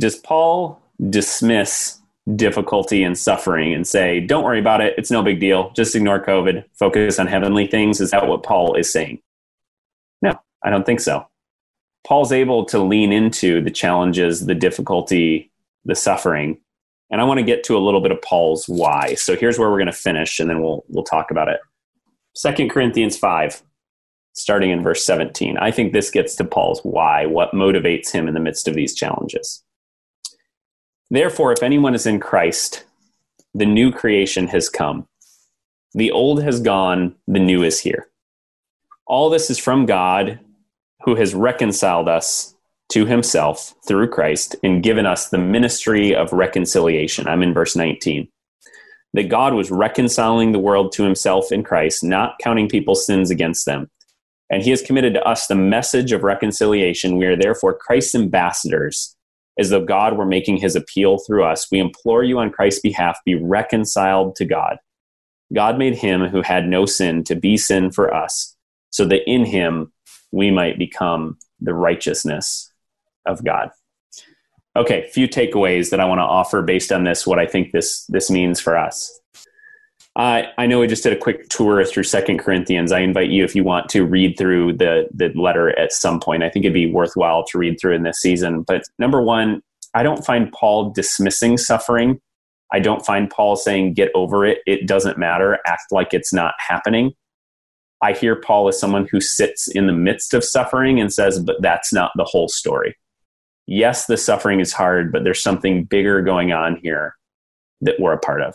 Does 0.00 0.16
Paul 0.16 0.80
dismiss 1.10 2.00
difficulty 2.34 3.02
and 3.02 3.16
suffering 3.16 3.72
and 3.72 3.86
say, 3.86 4.20
don't 4.20 4.44
worry 4.44 4.58
about 4.58 4.80
it. 4.80 4.94
It's 4.98 5.10
no 5.10 5.22
big 5.22 5.38
deal. 5.38 5.70
Just 5.70 5.94
ignore 5.94 6.24
COVID. 6.24 6.64
Focus 6.74 7.18
on 7.18 7.26
heavenly 7.26 7.66
things. 7.66 8.00
Is 8.00 8.10
that 8.10 8.26
what 8.26 8.42
Paul 8.42 8.74
is 8.74 8.90
saying? 8.90 9.20
No, 10.22 10.32
I 10.64 10.70
don't 10.70 10.84
think 10.84 11.00
so. 11.00 11.26
Paul's 12.06 12.32
able 12.32 12.64
to 12.66 12.78
lean 12.78 13.12
into 13.12 13.60
the 13.60 13.70
challenges, 13.70 14.46
the 14.46 14.54
difficulty, 14.54 15.50
the 15.84 15.94
suffering. 15.94 16.58
And 17.10 17.20
I 17.20 17.24
want 17.24 17.38
to 17.38 17.46
get 17.46 17.62
to 17.64 17.76
a 17.76 17.78
little 17.78 18.00
bit 18.00 18.12
of 18.12 18.20
Paul's 18.22 18.66
why. 18.68 19.14
So 19.14 19.36
here's 19.36 19.58
where 19.58 19.70
we're 19.70 19.78
going 19.78 19.86
to 19.86 19.92
finish 19.92 20.40
and 20.40 20.50
then 20.50 20.62
we'll 20.62 20.84
we'll 20.88 21.04
talk 21.04 21.30
about 21.30 21.48
it. 21.48 21.60
Second 22.34 22.70
Corinthians 22.70 23.16
5 23.16 23.62
starting 24.36 24.70
in 24.70 24.82
verse 24.82 25.02
17. 25.04 25.56
I 25.58 25.70
think 25.70 25.92
this 25.92 26.10
gets 26.10 26.36
to 26.36 26.44
Paul's 26.44 26.80
why, 26.82 27.26
what 27.26 27.52
motivates 27.52 28.12
him 28.12 28.28
in 28.28 28.34
the 28.34 28.40
midst 28.40 28.68
of 28.68 28.74
these 28.74 28.94
challenges. 28.94 29.64
Therefore, 31.10 31.52
if 31.52 31.62
anyone 31.62 31.94
is 31.94 32.06
in 32.06 32.18
Christ, 32.20 32.84
the 33.54 33.66
new 33.66 33.92
creation 33.92 34.48
has 34.48 34.68
come. 34.68 35.06
The 35.94 36.10
old 36.10 36.42
has 36.42 36.60
gone, 36.60 37.14
the 37.26 37.40
new 37.40 37.62
is 37.62 37.80
here. 37.80 38.08
All 39.06 39.30
this 39.30 39.48
is 39.50 39.58
from 39.58 39.86
God, 39.86 40.40
who 41.04 41.14
has 41.14 41.34
reconciled 41.34 42.08
us 42.08 42.54
to 42.90 43.06
himself 43.06 43.74
through 43.86 44.10
Christ 44.10 44.56
and 44.62 44.82
given 44.82 45.06
us 45.06 45.28
the 45.28 45.38
ministry 45.38 46.14
of 46.14 46.32
reconciliation. 46.32 47.26
I'm 47.28 47.42
in 47.42 47.54
verse 47.54 47.76
19. 47.76 48.28
That 49.14 49.28
God 49.28 49.54
was 49.54 49.70
reconciling 49.70 50.52
the 50.52 50.58
world 50.58 50.92
to 50.92 51.04
himself 51.04 51.50
in 51.50 51.62
Christ, 51.62 52.04
not 52.04 52.38
counting 52.42 52.68
people's 52.68 53.06
sins 53.06 53.30
against 53.30 53.64
them. 53.64 53.90
And 54.50 54.62
he 54.62 54.70
has 54.70 54.82
committed 54.82 55.14
to 55.14 55.24
us 55.24 55.46
the 55.46 55.54
message 55.54 56.12
of 56.12 56.22
reconciliation. 56.22 57.16
We 57.16 57.26
are 57.26 57.36
therefore 57.36 57.78
Christ's 57.78 58.14
ambassadors 58.14 59.15
as 59.58 59.70
though 59.70 59.84
God 59.84 60.16
were 60.16 60.26
making 60.26 60.58
his 60.58 60.76
appeal 60.76 61.18
through 61.18 61.44
us. 61.44 61.70
We 61.70 61.78
implore 61.78 62.22
you 62.22 62.38
on 62.38 62.50
Christ's 62.50 62.80
behalf, 62.80 63.18
be 63.24 63.34
reconciled 63.34 64.36
to 64.36 64.44
God. 64.44 64.78
God 65.54 65.78
made 65.78 65.96
him 65.96 66.26
who 66.26 66.42
had 66.42 66.66
no 66.66 66.86
sin 66.86 67.24
to 67.24 67.34
be 67.34 67.56
sin 67.56 67.90
for 67.90 68.12
us, 68.12 68.56
so 68.90 69.04
that 69.06 69.28
in 69.30 69.44
him 69.44 69.92
we 70.32 70.50
might 70.50 70.78
become 70.78 71.38
the 71.60 71.74
righteousness 71.74 72.70
of 73.26 73.44
God. 73.44 73.70
Okay, 74.74 75.08
few 75.12 75.26
takeaways 75.26 75.90
that 75.90 76.00
I 76.00 76.04
want 76.04 76.18
to 76.18 76.24
offer 76.24 76.60
based 76.62 76.92
on 76.92 77.04
this, 77.04 77.26
what 77.26 77.38
I 77.38 77.46
think 77.46 77.72
this 77.72 78.04
this 78.06 78.30
means 78.30 78.60
for 78.60 78.76
us. 78.76 79.20
Uh, 80.16 80.44
I 80.56 80.66
know 80.66 80.80
we 80.80 80.86
just 80.86 81.02
did 81.02 81.12
a 81.12 81.18
quick 81.18 81.50
tour 81.50 81.84
through 81.84 82.04
Second 82.04 82.38
Corinthians. 82.38 82.90
I 82.90 83.00
invite 83.00 83.28
you, 83.28 83.44
if 83.44 83.54
you 83.54 83.62
want 83.62 83.90
to 83.90 84.02
read 84.02 84.38
through 84.38 84.72
the 84.78 85.08
the 85.12 85.28
letter 85.34 85.78
at 85.78 85.92
some 85.92 86.20
point. 86.20 86.42
I 86.42 86.48
think 86.48 86.64
it'd 86.64 86.72
be 86.72 86.90
worthwhile 86.90 87.44
to 87.44 87.58
read 87.58 87.78
through 87.78 87.94
in 87.94 88.02
this 88.02 88.18
season. 88.18 88.62
But 88.62 88.84
number 88.98 89.20
one, 89.20 89.62
I 89.92 90.02
don't 90.02 90.24
find 90.24 90.50
Paul 90.52 90.90
dismissing 90.90 91.58
suffering. 91.58 92.18
I 92.72 92.80
don't 92.80 93.04
find 93.04 93.28
Paul 93.28 93.56
saying 93.56 93.92
get 93.92 94.10
over 94.14 94.46
it. 94.46 94.60
It 94.66 94.88
doesn't 94.88 95.18
matter. 95.18 95.58
Act 95.66 95.92
like 95.92 96.14
it's 96.14 96.32
not 96.32 96.54
happening. 96.58 97.12
I 98.02 98.12
hear 98.12 98.36
Paul 98.36 98.68
as 98.68 98.80
someone 98.80 99.06
who 99.10 99.20
sits 99.20 99.68
in 99.68 99.86
the 99.86 99.92
midst 99.92 100.32
of 100.32 100.44
suffering 100.44 100.98
and 100.98 101.12
says, 101.12 101.38
but 101.38 101.60
that's 101.60 101.92
not 101.92 102.12
the 102.16 102.24
whole 102.24 102.48
story. 102.48 102.96
Yes, 103.66 104.06
the 104.06 104.16
suffering 104.16 104.60
is 104.60 104.72
hard, 104.72 105.12
but 105.12 105.24
there's 105.24 105.42
something 105.42 105.84
bigger 105.84 106.22
going 106.22 106.52
on 106.52 106.76
here 106.82 107.16
that 107.82 108.00
we're 108.00 108.12
a 108.12 108.18
part 108.18 108.42
of. 108.42 108.54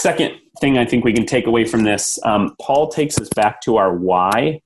Second 0.00 0.36
thing 0.60 0.78
I 0.78 0.84
think 0.84 1.04
we 1.04 1.12
can 1.12 1.26
take 1.26 1.48
away 1.48 1.64
from 1.64 1.82
this 1.82 2.20
um, 2.24 2.54
Paul 2.62 2.86
takes 2.86 3.18
us 3.18 3.28
back 3.34 3.60
to 3.62 3.78
our 3.78 3.92
why. 3.92 4.60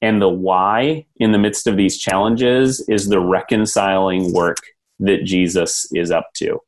And 0.00 0.22
the 0.22 0.28
why 0.28 1.06
in 1.16 1.32
the 1.32 1.38
midst 1.38 1.66
of 1.66 1.76
these 1.76 1.98
challenges 1.98 2.84
is 2.88 3.08
the 3.08 3.18
reconciling 3.18 4.32
work 4.32 4.58
that 5.00 5.24
Jesus 5.24 5.88
is 5.92 6.12
up 6.12 6.28
to. 6.36 6.60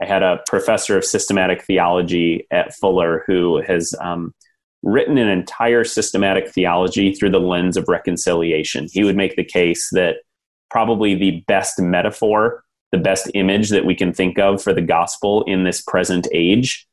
I 0.00 0.06
had 0.06 0.22
a 0.22 0.40
professor 0.46 0.96
of 0.96 1.04
systematic 1.04 1.62
theology 1.62 2.46
at 2.50 2.72
Fuller 2.76 3.24
who 3.26 3.60
has 3.66 3.94
um, 4.00 4.32
written 4.82 5.18
an 5.18 5.28
entire 5.28 5.84
systematic 5.84 6.48
theology 6.48 7.12
through 7.12 7.32
the 7.32 7.40
lens 7.40 7.76
of 7.76 7.88
reconciliation. 7.88 8.86
He 8.90 9.04
would 9.04 9.16
make 9.16 9.36
the 9.36 9.44
case 9.44 9.90
that 9.92 10.16
probably 10.70 11.14
the 11.16 11.44
best 11.46 11.78
metaphor, 11.78 12.64
the 12.92 12.98
best 12.98 13.30
image 13.34 13.68
that 13.70 13.84
we 13.84 13.94
can 13.94 14.14
think 14.14 14.38
of 14.38 14.62
for 14.62 14.72
the 14.72 14.80
gospel 14.80 15.44
in 15.46 15.64
this 15.64 15.82
present 15.82 16.26
age 16.32 16.86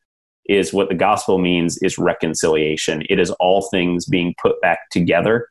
is 0.48 0.74
what 0.74 0.90
the 0.90 0.96
gospel 0.96 1.38
means 1.38 1.78
is 1.80 1.98
reconciliation. 1.98 3.04
It 3.10 3.20
is 3.20 3.32
all 3.32 3.64
things 3.70 4.06
being 4.06 4.34
put 4.42 4.60
back 4.62 4.90
together 4.92 5.50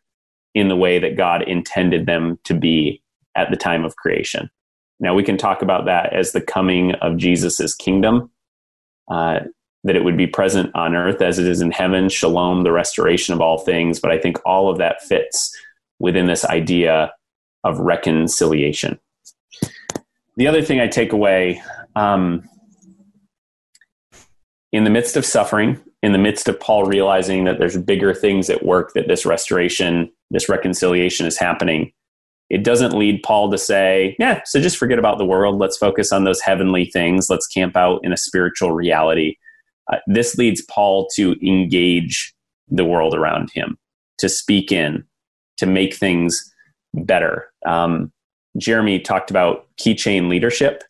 in 0.54 0.68
the 0.68 0.76
way 0.76 0.98
that 0.98 1.16
God 1.16 1.42
intended 1.42 2.06
them 2.06 2.38
to 2.44 2.54
be 2.54 3.02
at 3.36 3.50
the 3.50 3.56
time 3.56 3.84
of 3.84 3.96
creation. 3.96 4.50
Now, 4.98 5.14
we 5.14 5.22
can 5.22 5.36
talk 5.36 5.60
about 5.60 5.84
that 5.84 6.14
as 6.14 6.32
the 6.32 6.40
coming 6.40 6.94
of 6.94 7.18
Jesus' 7.18 7.74
kingdom, 7.74 8.30
uh, 9.10 9.40
that 9.84 9.96
it 9.96 10.04
would 10.04 10.16
be 10.16 10.26
present 10.26 10.74
on 10.74 10.96
earth 10.96 11.20
as 11.20 11.38
it 11.38 11.46
is 11.46 11.60
in 11.60 11.70
heaven, 11.70 12.08
shalom, 12.08 12.64
the 12.64 12.72
restoration 12.72 13.34
of 13.34 13.40
all 13.40 13.58
things. 13.58 14.00
But 14.00 14.10
I 14.10 14.18
think 14.18 14.38
all 14.46 14.70
of 14.70 14.78
that 14.78 15.02
fits 15.02 15.54
within 15.98 16.26
this 16.26 16.44
idea 16.44 17.12
of 17.62 17.78
reconciliation. 17.78 18.98
The 20.36 20.46
other 20.46 20.62
thing 20.62 20.80
I 20.80 20.88
take 20.88 21.12
away 21.12 21.62
um, 21.94 22.48
in 24.76 24.84
the 24.84 24.90
midst 24.90 25.16
of 25.16 25.24
suffering, 25.24 25.80
in 26.02 26.12
the 26.12 26.18
midst 26.18 26.48
of 26.48 26.60
Paul 26.60 26.84
realizing 26.84 27.44
that 27.44 27.58
there's 27.58 27.78
bigger 27.78 28.12
things 28.12 28.50
at 28.50 28.64
work, 28.64 28.92
that 28.94 29.08
this 29.08 29.24
restoration, 29.24 30.12
this 30.30 30.48
reconciliation 30.50 31.26
is 31.26 31.38
happening, 31.38 31.92
it 32.50 32.62
doesn't 32.62 32.96
lead 32.96 33.22
Paul 33.22 33.50
to 33.50 33.58
say, 33.58 34.14
yeah, 34.18 34.42
so 34.44 34.60
just 34.60 34.76
forget 34.76 34.98
about 34.98 35.16
the 35.16 35.24
world. 35.24 35.58
Let's 35.58 35.78
focus 35.78 36.12
on 36.12 36.24
those 36.24 36.40
heavenly 36.40 36.84
things. 36.84 37.28
Let's 37.30 37.46
camp 37.46 37.74
out 37.76 38.00
in 38.04 38.12
a 38.12 38.18
spiritual 38.18 38.72
reality. 38.72 39.36
Uh, 39.90 39.96
this 40.06 40.36
leads 40.36 40.62
Paul 40.70 41.08
to 41.16 41.34
engage 41.44 42.34
the 42.68 42.84
world 42.84 43.14
around 43.14 43.50
him, 43.54 43.78
to 44.18 44.28
speak 44.28 44.70
in, 44.70 45.04
to 45.56 45.66
make 45.66 45.94
things 45.94 46.52
better. 46.92 47.48
Um, 47.64 48.12
Jeremy 48.58 49.00
talked 49.00 49.30
about 49.30 49.66
keychain 49.80 50.28
leadership. 50.28 50.84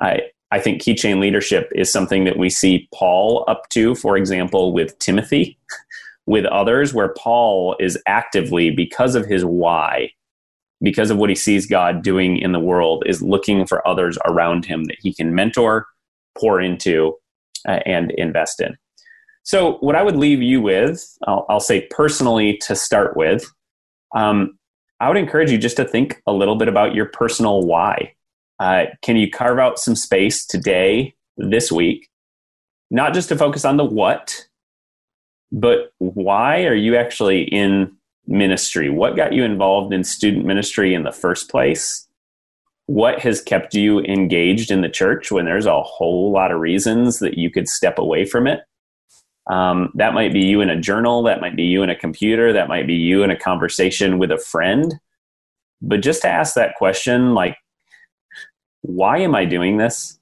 I, 0.00 0.22
I 0.50 0.60
think 0.60 0.80
keychain 0.80 1.20
leadership 1.20 1.70
is 1.74 1.92
something 1.92 2.24
that 2.24 2.38
we 2.38 2.48
see 2.48 2.88
Paul 2.94 3.44
up 3.48 3.68
to, 3.70 3.94
for 3.94 4.16
example, 4.16 4.72
with 4.72 4.98
Timothy, 4.98 5.58
with 6.26 6.46
others, 6.46 6.94
where 6.94 7.14
Paul 7.14 7.76
is 7.78 7.98
actively, 8.06 8.70
because 8.70 9.14
of 9.14 9.26
his 9.26 9.44
why, 9.44 10.10
because 10.82 11.10
of 11.10 11.18
what 11.18 11.28
he 11.28 11.34
sees 11.34 11.66
God 11.66 12.02
doing 12.02 12.38
in 12.38 12.52
the 12.52 12.60
world, 12.60 13.02
is 13.06 13.22
looking 13.22 13.66
for 13.66 13.86
others 13.86 14.18
around 14.26 14.64
him 14.64 14.84
that 14.84 14.96
he 15.00 15.12
can 15.12 15.34
mentor, 15.34 15.86
pour 16.36 16.60
into, 16.60 17.14
uh, 17.66 17.80
and 17.84 18.10
invest 18.12 18.60
in. 18.60 18.76
So, 19.42 19.78
what 19.78 19.96
I 19.96 20.02
would 20.02 20.16
leave 20.16 20.42
you 20.42 20.60
with, 20.60 21.16
I'll, 21.26 21.46
I'll 21.48 21.60
say 21.60 21.86
personally 21.90 22.58
to 22.58 22.76
start 22.76 23.16
with, 23.16 23.50
um, 24.14 24.58
I 25.00 25.08
would 25.08 25.16
encourage 25.16 25.50
you 25.50 25.58
just 25.58 25.76
to 25.76 25.84
think 25.84 26.22
a 26.26 26.32
little 26.32 26.56
bit 26.56 26.68
about 26.68 26.94
your 26.94 27.06
personal 27.06 27.62
why. 27.62 28.14
Uh, 28.58 28.86
can 29.02 29.16
you 29.16 29.30
carve 29.30 29.58
out 29.58 29.78
some 29.78 29.94
space 29.94 30.44
today, 30.44 31.14
this 31.36 31.70
week, 31.70 32.08
not 32.90 33.14
just 33.14 33.28
to 33.28 33.36
focus 33.36 33.64
on 33.64 33.76
the 33.76 33.84
what, 33.84 34.46
but 35.52 35.92
why 35.98 36.64
are 36.64 36.74
you 36.74 36.96
actually 36.96 37.42
in 37.42 37.96
ministry? 38.26 38.90
What 38.90 39.16
got 39.16 39.32
you 39.32 39.44
involved 39.44 39.94
in 39.94 40.04
student 40.04 40.44
ministry 40.44 40.94
in 40.94 41.04
the 41.04 41.12
first 41.12 41.50
place? 41.50 42.06
What 42.86 43.20
has 43.20 43.40
kept 43.40 43.74
you 43.74 44.00
engaged 44.00 44.70
in 44.70 44.80
the 44.80 44.88
church 44.88 45.30
when 45.30 45.44
there's 45.44 45.66
a 45.66 45.82
whole 45.82 46.32
lot 46.32 46.50
of 46.50 46.60
reasons 46.60 47.18
that 47.20 47.38
you 47.38 47.50
could 47.50 47.68
step 47.68 47.98
away 47.98 48.24
from 48.24 48.46
it? 48.46 48.60
Um, 49.48 49.90
that 49.94 50.12
might 50.12 50.32
be 50.32 50.40
you 50.40 50.60
in 50.60 50.68
a 50.68 50.80
journal, 50.80 51.22
that 51.22 51.40
might 51.40 51.56
be 51.56 51.62
you 51.62 51.82
in 51.82 51.90
a 51.90 51.96
computer, 51.96 52.52
that 52.52 52.68
might 52.68 52.86
be 52.86 52.94
you 52.94 53.22
in 53.22 53.30
a 53.30 53.38
conversation 53.38 54.18
with 54.18 54.30
a 54.30 54.38
friend. 54.38 54.94
But 55.80 56.00
just 56.00 56.22
to 56.22 56.28
ask 56.28 56.54
that 56.54 56.74
question, 56.74 57.34
like, 57.34 57.56
why 58.82 59.18
am 59.18 59.34
I 59.34 59.44
doing 59.44 59.76
this? 59.76 60.18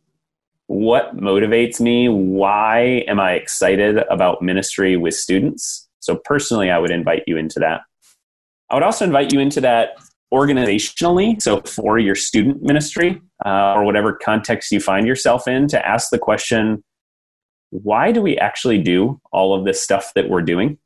What 0.66 1.16
motivates 1.16 1.80
me? 1.80 2.08
Why 2.08 3.04
am 3.06 3.20
I 3.20 3.32
excited 3.32 3.98
about 4.10 4.42
ministry 4.42 4.96
with 4.96 5.14
students? 5.14 5.88
So, 6.00 6.16
personally, 6.24 6.70
I 6.70 6.78
would 6.78 6.90
invite 6.90 7.22
you 7.26 7.36
into 7.36 7.60
that. 7.60 7.82
I 8.70 8.74
would 8.74 8.82
also 8.82 9.04
invite 9.04 9.32
you 9.32 9.38
into 9.38 9.60
that 9.60 9.90
organizationally. 10.32 11.40
So, 11.40 11.60
for 11.62 11.98
your 11.98 12.16
student 12.16 12.62
ministry 12.62 13.20
uh, 13.44 13.74
or 13.74 13.84
whatever 13.84 14.12
context 14.12 14.72
you 14.72 14.80
find 14.80 15.06
yourself 15.06 15.46
in, 15.46 15.68
to 15.68 15.86
ask 15.86 16.10
the 16.10 16.18
question 16.18 16.82
why 17.70 18.12
do 18.12 18.22
we 18.22 18.38
actually 18.38 18.78
do 18.78 19.20
all 19.32 19.54
of 19.54 19.64
this 19.64 19.80
stuff 19.80 20.12
that 20.14 20.28
we're 20.28 20.42
doing? 20.42 20.78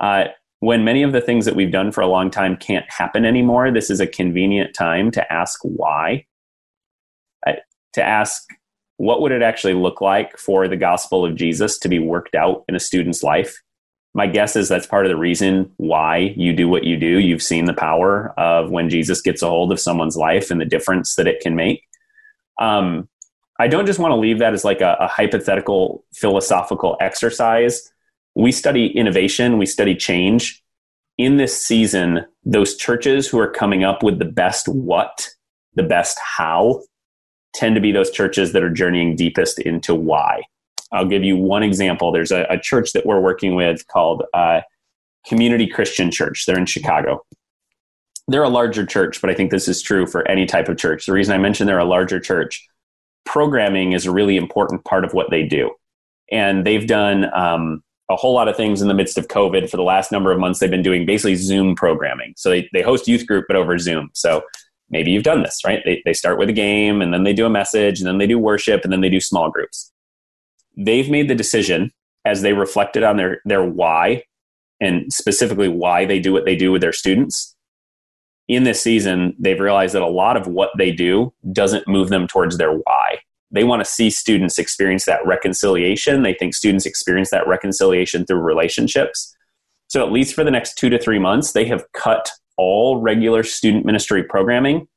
Uh, 0.00 0.24
when 0.60 0.84
many 0.84 1.02
of 1.02 1.12
the 1.12 1.20
things 1.20 1.44
that 1.44 1.56
we've 1.56 1.72
done 1.72 1.92
for 1.92 2.00
a 2.00 2.06
long 2.06 2.30
time 2.30 2.56
can't 2.56 2.86
happen 2.88 3.24
anymore, 3.24 3.70
this 3.70 3.90
is 3.90 4.00
a 4.00 4.06
convenient 4.06 4.74
time 4.74 5.10
to 5.10 5.32
ask 5.32 5.60
why. 5.62 6.24
To 7.94 8.02
ask 8.02 8.42
what 8.96 9.20
would 9.20 9.32
it 9.32 9.42
actually 9.42 9.74
look 9.74 10.00
like 10.00 10.38
for 10.38 10.68
the 10.68 10.76
gospel 10.76 11.24
of 11.24 11.34
Jesus 11.34 11.78
to 11.80 11.88
be 11.88 11.98
worked 11.98 12.34
out 12.34 12.64
in 12.68 12.74
a 12.74 12.80
student's 12.80 13.22
life? 13.22 13.60
My 14.14 14.28
guess 14.28 14.54
is 14.54 14.68
that's 14.68 14.86
part 14.86 15.06
of 15.06 15.10
the 15.10 15.16
reason 15.16 15.72
why 15.76 16.34
you 16.36 16.52
do 16.52 16.68
what 16.68 16.84
you 16.84 16.96
do. 16.96 17.18
You've 17.18 17.42
seen 17.42 17.64
the 17.64 17.74
power 17.74 18.32
of 18.38 18.70
when 18.70 18.88
Jesus 18.88 19.20
gets 19.20 19.42
a 19.42 19.48
hold 19.48 19.72
of 19.72 19.80
someone's 19.80 20.16
life 20.16 20.50
and 20.50 20.60
the 20.60 20.64
difference 20.64 21.16
that 21.16 21.26
it 21.26 21.40
can 21.40 21.56
make. 21.56 21.82
Um, 22.60 23.08
I 23.58 23.66
don't 23.66 23.86
just 23.86 23.98
want 23.98 24.12
to 24.12 24.16
leave 24.16 24.38
that 24.38 24.52
as 24.52 24.64
like 24.64 24.80
a, 24.80 24.96
a 25.00 25.08
hypothetical 25.08 26.04
philosophical 26.14 26.96
exercise. 27.00 27.90
We 28.36 28.52
study 28.52 28.86
innovation, 28.86 29.58
we 29.58 29.66
study 29.66 29.94
change. 29.96 30.62
In 31.18 31.36
this 31.36 31.60
season, 31.60 32.26
those 32.44 32.76
churches 32.76 33.28
who 33.28 33.38
are 33.38 33.50
coming 33.50 33.84
up 33.84 34.02
with 34.02 34.18
the 34.18 34.24
best 34.24 34.68
what, 34.68 35.28
the 35.74 35.84
best 35.84 36.18
how, 36.20 36.82
tend 37.54 37.74
to 37.74 37.80
be 37.80 37.92
those 37.92 38.10
churches 38.10 38.52
that 38.52 38.62
are 38.62 38.70
journeying 38.70 39.16
deepest 39.16 39.58
into 39.60 39.94
why. 39.94 40.42
I'll 40.92 41.06
give 41.06 41.24
you 41.24 41.36
one 41.36 41.62
example. 41.62 42.12
There's 42.12 42.32
a, 42.32 42.46
a 42.50 42.58
church 42.58 42.92
that 42.92 43.06
we're 43.06 43.20
working 43.20 43.54
with 43.54 43.86
called 43.88 44.24
uh, 44.32 44.60
Community 45.26 45.66
Christian 45.66 46.10
Church. 46.10 46.46
They're 46.46 46.58
in 46.58 46.66
Chicago. 46.66 47.24
They're 48.28 48.42
a 48.42 48.48
larger 48.48 48.86
church, 48.86 49.20
but 49.20 49.28
I 49.28 49.34
think 49.34 49.50
this 49.50 49.68
is 49.68 49.82
true 49.82 50.06
for 50.06 50.26
any 50.28 50.46
type 50.46 50.68
of 50.68 50.78
church. 50.78 51.06
The 51.06 51.12
reason 51.12 51.34
I 51.34 51.38
mentioned 51.38 51.68
they're 51.68 51.78
a 51.78 51.84
larger 51.84 52.20
church 52.20 52.66
programming 53.24 53.92
is 53.92 54.06
a 54.06 54.12
really 54.12 54.36
important 54.36 54.84
part 54.84 55.04
of 55.04 55.12
what 55.12 55.30
they 55.30 55.42
do. 55.42 55.70
And 56.30 56.66
they've 56.66 56.86
done 56.86 57.32
um, 57.34 57.82
a 58.10 58.16
whole 58.16 58.34
lot 58.34 58.48
of 58.48 58.56
things 58.56 58.80
in 58.80 58.88
the 58.88 58.94
midst 58.94 59.18
of 59.18 59.28
COVID. 59.28 59.68
For 59.70 59.76
the 59.76 59.82
last 59.82 60.12
number 60.12 60.32
of 60.32 60.38
months, 60.38 60.58
they've 60.58 60.70
been 60.70 60.82
doing 60.82 61.06
basically 61.06 61.34
Zoom 61.34 61.74
programming. 61.74 62.34
So 62.36 62.50
they, 62.50 62.68
they 62.72 62.82
host 62.82 63.08
youth 63.08 63.26
group, 63.26 63.46
but 63.46 63.56
over 63.56 63.78
Zoom. 63.78 64.10
So 64.14 64.42
maybe 64.90 65.10
you've 65.10 65.22
done 65.22 65.42
this, 65.42 65.60
right? 65.64 65.82
They, 65.84 66.02
they 66.04 66.12
start 66.12 66.38
with 66.38 66.48
a 66.48 66.52
game 66.52 67.02
and 67.02 67.12
then 67.12 67.24
they 67.24 67.32
do 67.32 67.46
a 67.46 67.50
message 67.50 68.00
and 68.00 68.06
then 68.06 68.18
they 68.18 68.26
do 68.26 68.38
worship 68.38 68.82
and 68.84 68.92
then 68.92 69.00
they 69.00 69.08
do 69.08 69.20
small 69.20 69.50
groups. 69.50 69.92
They've 70.76 71.10
made 71.10 71.28
the 71.28 71.34
decision 71.34 71.92
as 72.24 72.42
they 72.42 72.52
reflected 72.52 73.02
on 73.02 73.16
their, 73.16 73.40
their 73.44 73.64
why 73.64 74.24
and 74.80 75.12
specifically 75.12 75.68
why 75.68 76.04
they 76.04 76.18
do 76.18 76.32
what 76.32 76.44
they 76.44 76.56
do 76.56 76.72
with 76.72 76.80
their 76.80 76.92
students 76.92 77.54
in 78.48 78.64
this 78.64 78.82
season, 78.82 79.34
they've 79.38 79.60
realized 79.60 79.94
that 79.94 80.02
a 80.02 80.06
lot 80.06 80.36
of 80.36 80.46
what 80.46 80.70
they 80.76 80.90
do 80.90 81.32
doesn't 81.52 81.88
move 81.88 82.10
them 82.10 82.26
towards 82.26 82.58
their 82.58 82.72
why. 82.72 83.18
They 83.50 83.64
want 83.64 83.84
to 83.84 83.90
see 83.90 84.10
students 84.10 84.58
experience 84.58 85.04
that 85.04 85.24
reconciliation. 85.24 86.22
They 86.22 86.34
think 86.34 86.54
students 86.54 86.86
experience 86.86 87.30
that 87.30 87.46
reconciliation 87.46 88.26
through 88.26 88.40
relationships. 88.40 89.34
So, 89.88 90.04
at 90.04 90.12
least 90.12 90.34
for 90.34 90.44
the 90.44 90.50
next 90.50 90.76
two 90.76 90.90
to 90.90 90.98
three 90.98 91.18
months, 91.18 91.52
they 91.52 91.64
have 91.66 91.84
cut 91.92 92.30
all 92.56 93.00
regular 93.00 93.42
student 93.42 93.84
ministry 93.84 94.22
programming. 94.22 94.88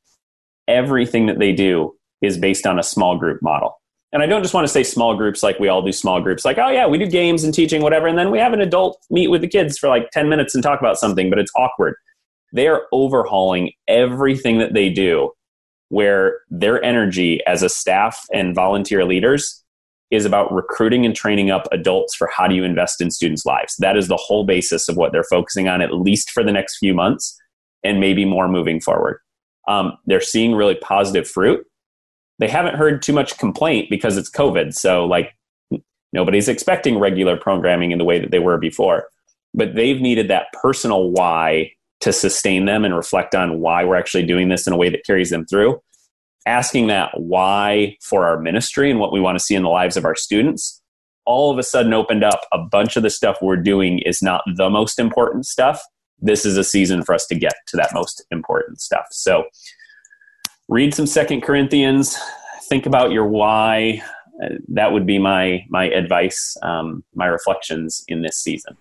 Everything 0.67 1.27
that 1.27 1.39
they 1.39 1.53
do 1.53 1.95
is 2.21 2.37
based 2.37 2.65
on 2.65 2.79
a 2.79 2.83
small 2.83 3.17
group 3.17 3.41
model. 3.41 3.79
And 4.13 4.23
I 4.23 4.25
don't 4.25 4.41
just 4.41 4.53
want 4.53 4.65
to 4.65 4.71
say 4.71 4.83
small 4.83 5.15
groups 5.15 5.43
like 5.43 5.59
we 5.59 5.67
all 5.67 5.81
do 5.81 5.91
small 5.91 6.21
groups, 6.21 6.45
like, 6.45 6.57
oh, 6.57 6.69
yeah, 6.69 6.87
we 6.87 6.97
do 6.97 7.05
games 7.05 7.43
and 7.43 7.53
teaching, 7.53 7.81
whatever. 7.81 8.07
And 8.07 8.17
then 8.17 8.31
we 8.31 8.39
have 8.39 8.53
an 8.53 8.61
adult 8.61 8.97
meet 9.09 9.27
with 9.27 9.41
the 9.41 9.47
kids 9.47 9.77
for 9.77 9.89
like 9.89 10.09
10 10.11 10.29
minutes 10.29 10.55
and 10.55 10.63
talk 10.63 10.79
about 10.79 10.97
something, 10.97 11.29
but 11.29 11.39
it's 11.39 11.51
awkward 11.55 11.95
they 12.53 12.67
are 12.67 12.83
overhauling 12.91 13.71
everything 13.87 14.59
that 14.59 14.73
they 14.73 14.89
do 14.89 15.31
where 15.89 16.39
their 16.49 16.83
energy 16.83 17.39
as 17.45 17.63
a 17.63 17.69
staff 17.69 18.25
and 18.33 18.55
volunteer 18.55 19.05
leaders 19.05 19.63
is 20.09 20.25
about 20.25 20.51
recruiting 20.53 21.05
and 21.05 21.15
training 21.15 21.51
up 21.51 21.67
adults 21.71 22.15
for 22.15 22.27
how 22.27 22.47
do 22.47 22.55
you 22.55 22.63
invest 22.63 23.01
in 23.01 23.11
students' 23.11 23.45
lives. 23.45 23.75
That 23.79 23.97
is 23.97 24.07
the 24.07 24.17
whole 24.17 24.45
basis 24.45 24.87
of 24.87 24.95
what 24.95 25.11
they're 25.11 25.23
focusing 25.23 25.67
on, 25.67 25.81
at 25.81 25.93
least 25.93 26.31
for 26.31 26.43
the 26.43 26.51
next 26.51 26.77
few 26.77 26.93
months, 26.93 27.37
and 27.87 27.99
maybe 27.99 28.25
more 28.25 28.47
moving 28.47 28.79
forward. 28.79 29.19
Um, 29.67 29.97
they're 30.05 30.21
seeing 30.21 30.53
really 30.53 30.75
positive 30.75 31.27
fruit. 31.27 31.65
They 32.39 32.47
haven't 32.47 32.75
heard 32.75 33.01
too 33.01 33.13
much 33.13 33.37
complaint 33.37 33.89
because 33.89 34.17
it's 34.17 34.29
COVID. 34.29 34.73
So, 34.73 35.05
like, 35.05 35.33
nobody's 36.13 36.47
expecting 36.47 36.99
regular 36.99 37.37
programming 37.37 37.91
in 37.91 37.97
the 37.97 38.05
way 38.05 38.19
that 38.19 38.31
they 38.31 38.39
were 38.39 38.57
before. 38.57 39.07
But 39.53 39.75
they've 39.75 39.99
needed 39.99 40.27
that 40.29 40.47
personal 40.53 41.11
why 41.11 41.71
to 42.01 42.13
sustain 42.13 42.65
them 42.65 42.85
and 42.85 42.95
reflect 42.95 43.33
on 43.33 43.59
why 43.59 43.83
we're 43.83 43.95
actually 43.95 44.25
doing 44.25 44.49
this 44.49 44.67
in 44.67 44.73
a 44.73 44.77
way 44.77 44.89
that 44.89 45.05
carries 45.05 45.31
them 45.31 45.45
through. 45.45 45.81
Asking 46.45 46.87
that 46.87 47.19
why 47.19 47.97
for 48.01 48.25
our 48.25 48.39
ministry 48.39 48.91
and 48.91 48.99
what 48.99 49.11
we 49.11 49.19
want 49.19 49.37
to 49.37 49.43
see 49.43 49.55
in 49.55 49.63
the 49.63 49.69
lives 49.69 49.97
of 49.97 50.05
our 50.05 50.15
students 50.15 50.81
all 51.27 51.51
of 51.51 51.59
a 51.59 51.63
sudden 51.63 51.93
opened 51.93 52.23
up 52.23 52.41
a 52.53 52.57
bunch 52.57 52.95
of 52.95 53.03
the 53.03 53.09
stuff 53.09 53.37
we're 53.41 53.57
doing 53.57 53.99
is 53.99 54.21
not 54.21 54.41
the 54.55 54.69
most 54.69 54.97
important 54.97 55.45
stuff. 55.45 55.83
This 56.19 56.45
is 56.45 56.57
a 56.57 56.63
season 56.63 57.03
for 57.03 57.13
us 57.13 57.27
to 57.27 57.35
get 57.35 57.53
to 57.67 57.77
that 57.77 57.93
most 57.93 58.25
important 58.31 58.81
stuff. 58.81 59.07
So 59.11 59.45
read 60.67 60.93
some 60.93 61.05
Second 61.05 61.41
Corinthians, 61.41 62.17
think 62.67 62.85
about 62.85 63.11
your 63.11 63.27
why. 63.27 64.01
That 64.67 64.91
would 64.91 65.05
be 65.07 65.17
my 65.17 65.65
my 65.69 65.85
advice, 65.85 66.55
um, 66.61 67.03
my 67.15 67.25
reflections 67.25 68.03
in 68.07 68.21
this 68.21 68.37
season. 68.37 68.77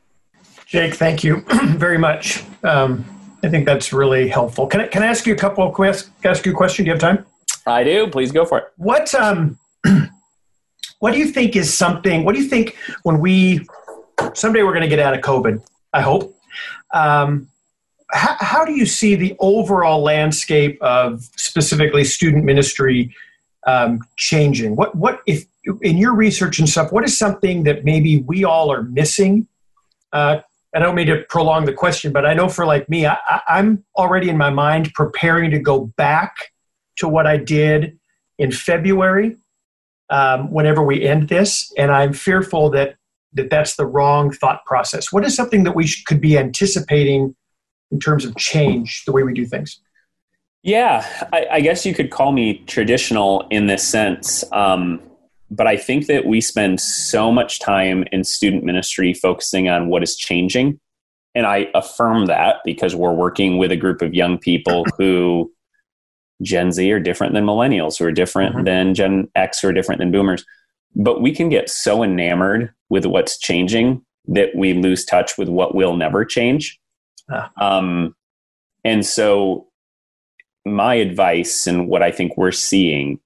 Jake, 0.67 0.95
thank 0.95 1.25
you 1.25 1.41
very 1.77 1.97
much. 1.97 2.43
Um, 2.63 3.05
I 3.43 3.49
think 3.49 3.65
that's 3.65 3.93
really 3.93 4.29
helpful. 4.29 4.67
Can 4.67 4.81
I, 4.81 4.89
can 4.89 5.03
I 5.03 5.07
ask 5.07 5.27
you 5.27 5.33
a 5.33 5.37
couple 5.37 5.67
of 5.67 5.73
questions? 5.73 6.13
Ask 6.25 6.45
you 6.45 6.53
a 6.53 6.55
question? 6.55 6.85
Do 6.85 6.89
you 6.89 6.93
have 6.93 7.01
time? 7.01 7.25
I 7.67 7.85
do. 7.85 8.09
Please 8.09 8.33
go 8.33 8.45
for 8.45 8.59
it. 8.59 8.65
What 8.77 9.15
um, 9.15 9.59
what 10.99 11.13
do 11.13 11.19
you 11.19 11.29
think 11.29 11.57
is 11.57 11.73
something? 11.73 12.25
What 12.25 12.35
do 12.35 12.43
you 12.43 12.49
think 12.49 12.77
when 13.05 13.21
we 13.21 13.67
someday 14.35 14.63
we're 14.63 14.73
going 14.73 14.83
to 14.83 14.89
get 14.89 14.99
out 14.99 15.15
of 15.15 15.21
COVID? 15.21 15.65
I 15.93 16.03
hope. 16.03 16.36
Um, 16.93 17.49
how, 18.13 18.37
how 18.39 18.65
do 18.65 18.73
you 18.73 18.87
see 18.87 19.15
the 19.15 19.37
overall 19.41 20.03
landscape 20.03 20.81
of 20.81 21.25
specifically 21.37 22.05
student 22.05 22.45
ministry 22.45 23.15
um, 23.67 24.01
changing? 24.17 24.77
What 24.77 24.95
what 24.95 25.21
if 25.27 25.45
in 25.83 25.97
your 25.97 26.15
research 26.15 26.59
and 26.59 26.69
stuff? 26.69 26.93
What 26.93 27.05
is 27.05 27.19
something 27.19 27.65
that 27.65 27.85
maybe 27.85 28.19
we 28.19 28.45
all 28.45 28.71
are 28.71 28.83
missing? 28.83 29.49
Uh, 30.13 30.41
I 30.75 30.79
don't 30.79 30.95
mean 30.95 31.07
to 31.07 31.25
prolong 31.29 31.65
the 31.65 31.73
question, 31.73 32.13
but 32.13 32.27
I 32.27 32.35
know 32.35 32.49
for 32.49 32.67
like 32.67 32.89
me, 32.89 33.07
I, 33.07 33.17
I'm 33.49 33.85
already 33.97 34.29
in 34.29 34.37
my 34.37 34.51
mind 34.51 34.93
preparing 34.95 35.51
to 35.51 35.59
go 35.59 35.87
back 35.97 36.37
to 36.99 37.09
what 37.09 37.27
I 37.27 37.39
did 37.39 37.99
in 38.39 38.53
February 38.53 39.37
um, 40.11 40.53
whenever 40.53 40.83
we 40.83 41.03
end 41.03 41.29
this, 41.29 41.73
and 41.77 41.91
I'm 41.91 42.13
fearful 42.13 42.71
that 42.71 42.96
that 43.37 43.51
that's 43.51 43.77
the 43.77 43.87
wrong 43.87 44.33
thought 44.33 44.65
process. 44.65 45.13
What 45.13 45.25
is 45.25 45.37
something 45.37 45.63
that 45.65 45.77
we 45.77 45.87
sh- 45.87 46.03
could 46.05 46.21
be 46.21 46.37
anticipating 46.37 47.37
in 47.91 48.01
terms 48.01 48.25
of 48.25 48.37
change 48.37 49.05
the 49.05 49.13
way 49.13 49.23
we 49.23 49.33
do 49.33 49.47
things? 49.47 49.81
Yeah, 50.63 51.07
I, 51.33 51.47
I 51.53 51.61
guess 51.61 51.87
you 51.87 51.95
could 51.95 52.11
call 52.11 52.33
me 52.33 52.65
traditional 52.67 53.47
in 53.51 53.69
this 53.69 53.87
sense. 53.87 54.43
Um, 54.53 55.01
but 55.51 55.69
I 55.69 55.77
think 55.77 56.07
that 56.07 56.27
we 56.27 56.41
spend 56.41 56.81
so 56.81 57.31
much 57.31 57.61
time 57.61 58.05
in 58.11 58.25
student 58.25 58.65
ministry 58.65 59.15
focusing 59.15 59.69
on 59.69 59.89
what 59.89 60.03
is 60.03 60.17
changing. 60.17 60.81
And 61.37 61.47
I 61.47 61.69
affirm 61.75 62.27
that 62.27 62.57
because 62.65 62.97
we're 62.97 63.13
working 63.13 63.59
with 63.59 63.71
a 63.71 63.77
group 63.77 64.03
of 64.03 64.15
young 64.15 64.39
people 64.39 64.85
who 64.99 65.53
Gen 66.43 66.73
Z 66.73 66.91
are 66.91 67.01
different 67.01 67.35
than 67.35 67.45
millennials, 67.45 67.99
who 67.99 68.07
are 68.07 68.13
different 68.13 68.57
mm-hmm. 68.57 68.65
than 68.65 68.95
Gen 68.95 69.29
X, 69.37 69.61
who 69.61 69.69
are 69.69 69.73
different 69.73 70.01
than 70.01 70.11
boomers. 70.11 70.45
But 70.97 71.21
we 71.21 71.33
can 71.33 71.49
get 71.49 71.71
so 71.71 72.03
enamored 72.03 72.73
with 72.89 73.07
what's 73.07 73.39
changing 73.39 74.05
that 74.29 74.55
we 74.57 74.73
lose 74.73 75.05
touch 75.05 75.39
with 75.39 75.49
what 75.49 75.75
will 75.75 75.97
never 75.97 76.25
change. 76.25 76.79
Ah. 77.31 77.51
Um, 77.61 78.17
and 78.83 79.05
so, 79.05 79.69
my 80.65 80.95
advice 80.95 81.67
and 81.67 81.89
what 81.89 82.03
I 82.03 82.11
think 82.11 82.37
we're 82.37 82.51
seeing 82.51 83.21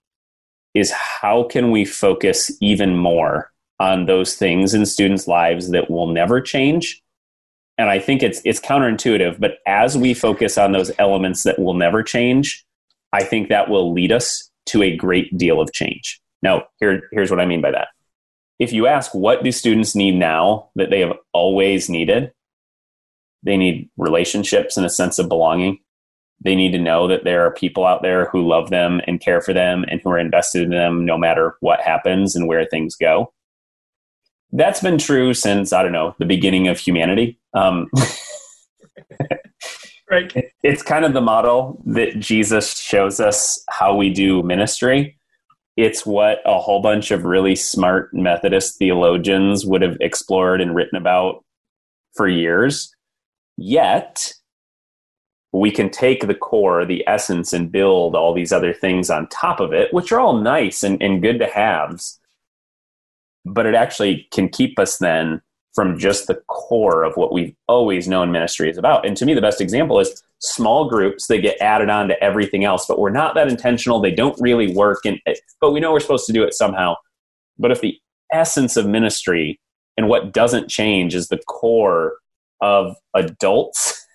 is 0.75 0.91
how 0.93 1.45
can 1.45 1.71
we 1.71 1.85
focus 1.85 2.51
even 2.61 2.97
more 2.97 3.51
on 3.79 4.05
those 4.05 4.35
things 4.35 4.75
in 4.75 4.85
students' 4.85 5.27
lives 5.27 5.71
that 5.71 5.91
will 5.91 6.07
never 6.07 6.41
change? 6.41 7.03
And 7.79 7.89
I 7.89 7.99
think 7.99 8.23
it's 8.23 8.43
it's 8.45 8.61
counterintuitive, 8.61 9.41
but 9.41 9.59
as 9.67 9.97
we 9.97 10.13
focus 10.13 10.59
on 10.59 10.73
those 10.73 10.91
elements 10.99 11.45
that 11.45 11.59
will 11.59 11.75
never 11.75 12.03
change, 12.03 12.65
I 13.13 13.25
think 13.25 13.49
that 13.49 13.71
will 13.71 13.93
lead 13.93 14.13
us 14.13 14.51
to 14.67 14.83
a 14.83 14.95
great 14.97 15.37
deal 15.39 15.61
of 15.61 15.73
change. 15.73 16.21
Now, 16.43 16.65
here, 16.79 17.03
here's 17.13 17.31
what 17.31 17.41
I 17.41 17.47
mean 17.47 17.61
by 17.61 17.73
that. 17.73 17.89
If 18.59 18.73
you 18.73 18.87
ask 18.87 19.15
what 19.15 19.43
do 19.43 19.53
students 19.53 19.95
need 19.95 20.17
now 20.17 20.71
that 20.77 20.91
they 20.91 21.01
have 21.01 21.17
always 21.33 21.89
needed, 21.89 22.33
they 23.43 23.57
need 23.57 23.89
relationships 23.97 24.77
and 24.77 24.85
a 24.85 24.91
sense 24.91 25.19
of 25.19 25.29
belonging. 25.29 25.79
They 26.43 26.55
need 26.55 26.73
to 26.73 26.79
know 26.79 27.09
that 27.09 27.25
there 27.25 27.45
are 27.47 27.51
people 27.51 27.87
out 27.87 28.03
there 28.03 28.27
who 28.27 28.47
love 28.47 28.71
them 28.71 29.01
and 29.07 29.21
care 29.21 29.41
for 29.41 29.53
them 29.53 29.85
and 29.89 30.01
who 30.03 30.11
are 30.11 30.19
invested 30.19 30.63
in 30.63 30.71
them 30.71 31.05
no 31.05 31.19
matter 31.19 31.57
what 31.61 31.81
happens 31.81 32.35
and 32.35 32.47
where 32.47 32.65
things 32.65 32.97
go. 32.97 33.33
That's 34.53 34.81
been 34.81 34.99
true 34.99 35.35
since, 35.35 35.73
I 35.73 35.83
don't 35.83 35.93
know, 35.93 36.15
the 36.19 36.25
beginning 36.25 36.69
of 36.69 36.79
humanity. 36.79 37.39
Um, 37.55 37.89
right. 40.11 40.53
It's 40.63 40.83
kind 40.83 41.05
of 41.05 41.13
the 41.13 41.21
model 41.21 41.83
that 41.87 42.19
Jesus 42.19 42.79
shows 42.79 43.21
us 43.21 43.63
how 43.69 43.95
we 43.95 44.13
do 44.13 44.43
ministry. 44.43 45.19
It's 45.81 46.05
what 46.05 46.43
a 46.45 46.61
whole 46.61 46.83
bunch 46.83 47.11
of 47.11 47.25
really 47.25 47.57
smart 47.57 48.13
Methodist 48.13 48.77
theologians 48.77 49.65
would 49.65 49.81
have 49.81 49.97
explored 49.99 50.61
and 50.61 50.77
written 50.77 50.99
about 50.99 51.43
for 52.15 52.29
years. 52.29 52.95
Yet, 53.57 54.35
we 55.55 55.71
can 55.71 55.89
take 55.89 56.27
the 56.27 56.35
core, 56.35 56.85
the 56.85 57.03
essence, 57.09 57.55
and 57.55 57.73
build 57.73 58.15
all 58.15 58.35
these 58.35 58.53
other 58.53 58.75
things 58.75 59.09
on 59.09 59.27
top 59.29 59.59
of 59.59 59.73
it, 59.73 59.91
which 59.95 60.13
are 60.13 60.21
all 60.21 60.37
nice 60.37 60.83
and, 60.83 61.03
and 61.03 61.23
good 61.23 61.39
to 61.39 61.47
haves. 61.47 62.21
But 63.47 63.65
it 63.65 63.75
actually 63.75 64.29
can 64.33 64.51
keep 64.51 64.79
us 64.79 64.99
then 64.99 65.41
from 65.75 65.99
just 65.99 66.27
the 66.27 66.43
core 66.47 67.05
of 67.05 67.17
what 67.17 67.33
we've 67.33 67.57
always 67.69 68.07
known 68.07 68.31
ministry 68.31 68.69
is 68.69 68.77
about. 68.77 69.07
And 69.07 69.17
to 69.17 69.25
me, 69.25 69.33
the 69.33 69.41
best 69.41 69.63
example 69.63 69.99
is 69.99 70.23
small 70.41 70.89
groups 70.89 71.27
that 71.27 71.39
get 71.39 71.61
added 71.61 71.91
on 71.91 72.09
to 72.09 72.23
everything 72.23 72.65
else, 72.65 72.87
but 72.87 72.99
we're 72.99 73.11
not 73.11 73.35
that 73.35 73.49
intentional. 73.49 74.01
They 74.01 74.11
don't 74.11 74.39
really 74.41 74.75
work, 74.75 75.01
and 75.05 75.21
but 75.61 75.73
we 75.73 75.81
know 75.81 75.93
we're 75.93 76.01
supposed 76.01 76.27
to 76.27 76.33
do 76.33 76.43
it 76.43 76.55
somehow. 76.55 76.97
But 77.59 77.71
if 77.71 77.81
the 77.81 77.99
essence 78.33 78.77
of 78.77 78.87
ministry 78.87 79.61
and 79.97 80.09
what 80.09 80.33
doesn't 80.33 80.69
change 80.69 81.15
is 81.15 81.29
the 81.29 81.39
core 81.47 82.15
of 82.61 82.97
adults 83.15 84.07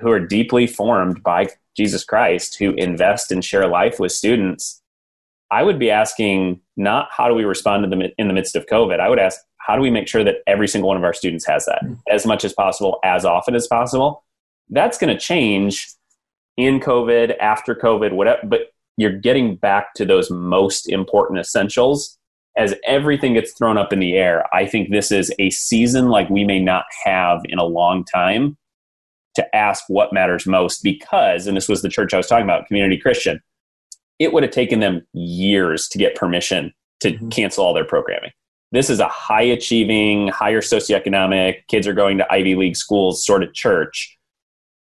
who 0.00 0.10
are 0.10 0.20
deeply 0.20 0.66
formed 0.66 1.22
by 1.22 1.48
Jesus 1.76 2.04
Christ, 2.04 2.56
who 2.58 2.72
invest 2.72 3.30
and 3.30 3.44
share 3.44 3.66
life 3.66 4.00
with 4.00 4.12
students, 4.12 4.82
I 5.50 5.62
would 5.62 5.78
be 5.78 5.90
asking 5.90 6.60
not 6.76 7.08
how 7.10 7.28
do 7.28 7.34
we 7.34 7.44
respond 7.44 7.84
to 7.84 7.90
them 7.90 8.02
in 8.16 8.28
the 8.28 8.34
midst 8.34 8.56
of 8.56 8.66
COVID. 8.66 9.00
I 9.00 9.08
would 9.08 9.18
ask 9.18 9.38
how 9.58 9.76
do 9.76 9.82
we 9.82 9.90
make 9.90 10.08
sure 10.08 10.24
that 10.24 10.36
every 10.46 10.68
single 10.68 10.88
one 10.88 10.96
of 10.96 11.04
our 11.04 11.14
students 11.14 11.46
has 11.46 11.66
that 11.66 11.82
mm-hmm. 11.84 11.94
as 12.10 12.24
much 12.26 12.44
as 12.44 12.52
possible, 12.52 12.98
as 13.04 13.24
often 13.24 13.54
as 13.54 13.66
possible. 13.66 14.24
That's 14.70 14.98
going 14.98 15.14
to 15.14 15.20
change 15.20 15.88
in 16.56 16.80
COVID, 16.80 17.36
after 17.38 17.74
COVID, 17.74 18.12
whatever. 18.12 18.40
But 18.44 18.72
you're 18.96 19.12
getting 19.12 19.56
back 19.56 19.94
to 19.94 20.04
those 20.04 20.30
most 20.30 20.88
important 20.88 21.38
essentials 21.38 22.18
as 22.56 22.74
everything 22.84 23.34
gets 23.34 23.52
thrown 23.52 23.78
up 23.78 23.92
in 23.92 24.00
the 24.00 24.16
air. 24.16 24.44
I 24.52 24.66
think 24.66 24.90
this 24.90 25.12
is 25.12 25.32
a 25.38 25.50
season 25.50 26.08
like 26.08 26.28
we 26.28 26.44
may 26.44 26.58
not 26.58 26.84
have 27.04 27.40
in 27.44 27.58
a 27.58 27.64
long 27.64 28.04
time 28.04 28.56
to 29.36 29.56
ask 29.56 29.84
what 29.86 30.12
matters 30.12 30.46
most 30.46 30.82
because, 30.82 31.46
and 31.46 31.56
this 31.56 31.68
was 31.68 31.82
the 31.82 31.88
church 31.88 32.12
I 32.12 32.16
was 32.16 32.26
talking 32.26 32.44
about, 32.44 32.66
Community 32.66 32.98
Christian, 32.98 33.40
it 34.18 34.32
would 34.32 34.42
have 34.42 34.50
taken 34.50 34.80
them 34.80 35.06
years 35.12 35.86
to 35.90 35.98
get 35.98 36.16
permission 36.16 36.72
to 37.00 37.12
mm-hmm. 37.12 37.28
cancel 37.28 37.64
all 37.64 37.72
their 37.72 37.84
programming. 37.84 38.32
This 38.72 38.90
is 38.90 38.98
a 38.98 39.06
high 39.06 39.42
achieving, 39.42 40.26
higher 40.28 40.60
socioeconomic, 40.60 41.68
kids 41.68 41.86
are 41.86 41.94
going 41.94 42.18
to 42.18 42.32
Ivy 42.32 42.56
League 42.56 42.76
schools 42.76 43.24
sort 43.24 43.44
of 43.44 43.54
church. 43.54 44.17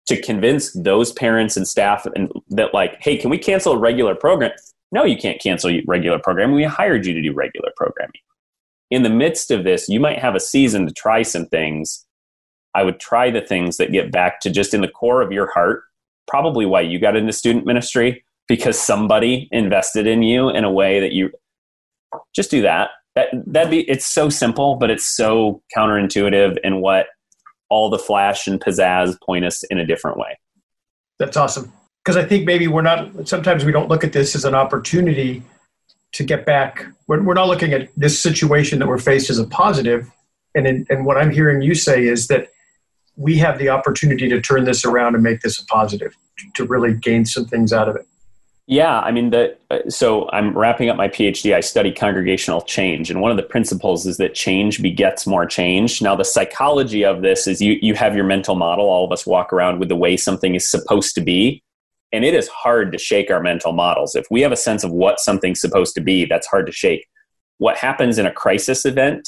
To 0.07 0.21
convince 0.21 0.71
those 0.73 1.11
parents 1.11 1.57
and 1.57 1.67
staff 1.67 2.05
and 2.15 2.31
that 2.49 2.73
like, 2.73 3.01
hey, 3.01 3.17
can 3.17 3.31
we 3.31 3.39
cancel 3.39 3.73
a 3.73 3.77
regular 3.77 4.13
program? 4.13 4.51
No, 4.91 5.03
you 5.03 5.17
can't 5.17 5.41
cancel 5.41 5.75
regular 5.87 6.19
programming. 6.19 6.55
We 6.55 6.63
hired 6.63 7.05
you 7.05 7.13
to 7.13 7.21
do 7.21 7.33
regular 7.33 7.71
programming. 7.75 8.21
In 8.91 9.01
the 9.01 9.09
midst 9.09 9.49
of 9.49 9.63
this, 9.63 9.89
you 9.89 9.99
might 9.99 10.19
have 10.19 10.35
a 10.35 10.39
season 10.39 10.85
to 10.85 10.93
try 10.93 11.23
some 11.23 11.47
things 11.47 12.05
I 12.75 12.83
would 12.83 12.99
try 12.99 13.31
the 13.31 13.41
things 13.41 13.77
that 13.77 13.91
get 13.91 14.11
back 14.11 14.41
to 14.41 14.51
just 14.51 14.73
in 14.73 14.81
the 14.81 14.87
core 14.87 15.21
of 15.21 15.31
your 15.31 15.49
heart, 15.49 15.83
probably 16.27 16.65
why 16.65 16.81
you 16.81 16.99
got 16.99 17.15
into 17.15 17.31
student 17.31 17.65
ministry, 17.65 18.23
because 18.47 18.77
somebody 18.77 19.47
invested 19.51 20.05
in 20.05 20.21
you 20.21 20.49
in 20.49 20.65
a 20.65 20.71
way 20.71 20.99
that 20.99 21.13
you 21.13 21.31
just 22.35 22.51
do 22.51 22.61
that. 22.61 22.89
That 23.15 23.29
that'd 23.47 23.71
be 23.71 23.89
it's 23.89 24.05
so 24.05 24.29
simple, 24.29 24.75
but 24.75 24.91
it's 24.91 25.05
so 25.05 25.63
counterintuitive 25.75 26.57
in 26.65 26.81
what 26.81 27.07
all 27.75 27.89
the 27.89 27.99
flash 27.99 28.47
and 28.47 28.61
pizzazz 28.61 29.21
point 29.21 29.43
us 29.43 29.61
in 29.63 29.77
a 29.77 29.85
different 29.85 30.17
way. 30.17 30.39
That's 31.19 31.35
awesome. 31.35 31.73
Because 32.03 32.15
I 32.15 32.23
think 32.23 32.45
maybe 32.45 32.67
we're 32.67 32.81
not 32.81 33.27
sometimes 33.27 33.65
we 33.65 33.73
don't 33.73 33.89
look 33.89 34.05
at 34.05 34.13
this 34.13 34.33
as 34.33 34.45
an 34.45 34.55
opportunity 34.55 35.43
to 36.13 36.23
get 36.23 36.45
back. 36.45 36.85
We're, 37.07 37.21
we're 37.21 37.33
not 37.33 37.49
looking 37.49 37.73
at 37.73 37.89
this 37.97 38.17
situation 38.21 38.79
that 38.79 38.87
we're 38.87 38.97
faced 38.97 39.29
as 39.29 39.39
a 39.39 39.47
positive. 39.47 40.09
And 40.55 40.65
in, 40.65 40.87
and 40.89 41.05
what 41.05 41.17
I'm 41.17 41.31
hearing 41.31 41.61
you 41.61 41.75
say 41.75 42.07
is 42.07 42.27
that 42.27 42.47
we 43.17 43.37
have 43.39 43.59
the 43.59 43.67
opportunity 43.67 44.29
to 44.29 44.39
turn 44.39 44.63
this 44.63 44.85
around 44.85 45.15
and 45.15 45.23
make 45.23 45.41
this 45.41 45.59
a 45.59 45.65
positive 45.65 46.15
to 46.53 46.65
really 46.65 46.93
gain 46.93 47.25
some 47.25 47.45
things 47.45 47.73
out 47.73 47.89
of 47.89 47.97
it 47.97 48.07
yeah 48.67 48.99
i 49.01 49.11
mean 49.11 49.29
the 49.29 49.55
uh, 49.69 49.79
so 49.89 50.29
i'm 50.31 50.57
wrapping 50.57 50.89
up 50.89 50.97
my 50.97 51.07
phd 51.07 51.53
i 51.53 51.59
study 51.59 51.91
congregational 51.91 52.61
change 52.61 53.11
and 53.11 53.21
one 53.21 53.31
of 53.31 53.37
the 53.37 53.43
principles 53.43 54.05
is 54.05 54.17
that 54.17 54.33
change 54.33 54.81
begets 54.81 55.27
more 55.27 55.45
change 55.45 56.01
now 56.01 56.15
the 56.15 56.25
psychology 56.25 57.03
of 57.03 57.21
this 57.21 57.47
is 57.47 57.61
you 57.61 57.77
you 57.81 57.93
have 57.93 58.15
your 58.15 58.25
mental 58.25 58.55
model 58.55 58.85
all 58.85 59.05
of 59.05 59.11
us 59.11 59.25
walk 59.25 59.53
around 59.53 59.79
with 59.79 59.89
the 59.89 59.95
way 59.95 60.17
something 60.17 60.55
is 60.55 60.69
supposed 60.69 61.13
to 61.13 61.21
be 61.21 61.61
and 62.11 62.23
it 62.23 62.33
is 62.33 62.47
hard 62.47 62.91
to 62.91 62.97
shake 62.97 63.29
our 63.29 63.41
mental 63.41 63.71
models 63.71 64.15
if 64.15 64.25
we 64.31 64.41
have 64.41 64.51
a 64.51 64.57
sense 64.57 64.83
of 64.83 64.91
what 64.91 65.19
something's 65.19 65.61
supposed 65.61 65.93
to 65.93 66.01
be 66.01 66.25
that's 66.25 66.47
hard 66.47 66.65
to 66.65 66.71
shake 66.71 67.07
what 67.57 67.77
happens 67.77 68.17
in 68.17 68.25
a 68.25 68.31
crisis 68.31 68.85
event 68.85 69.27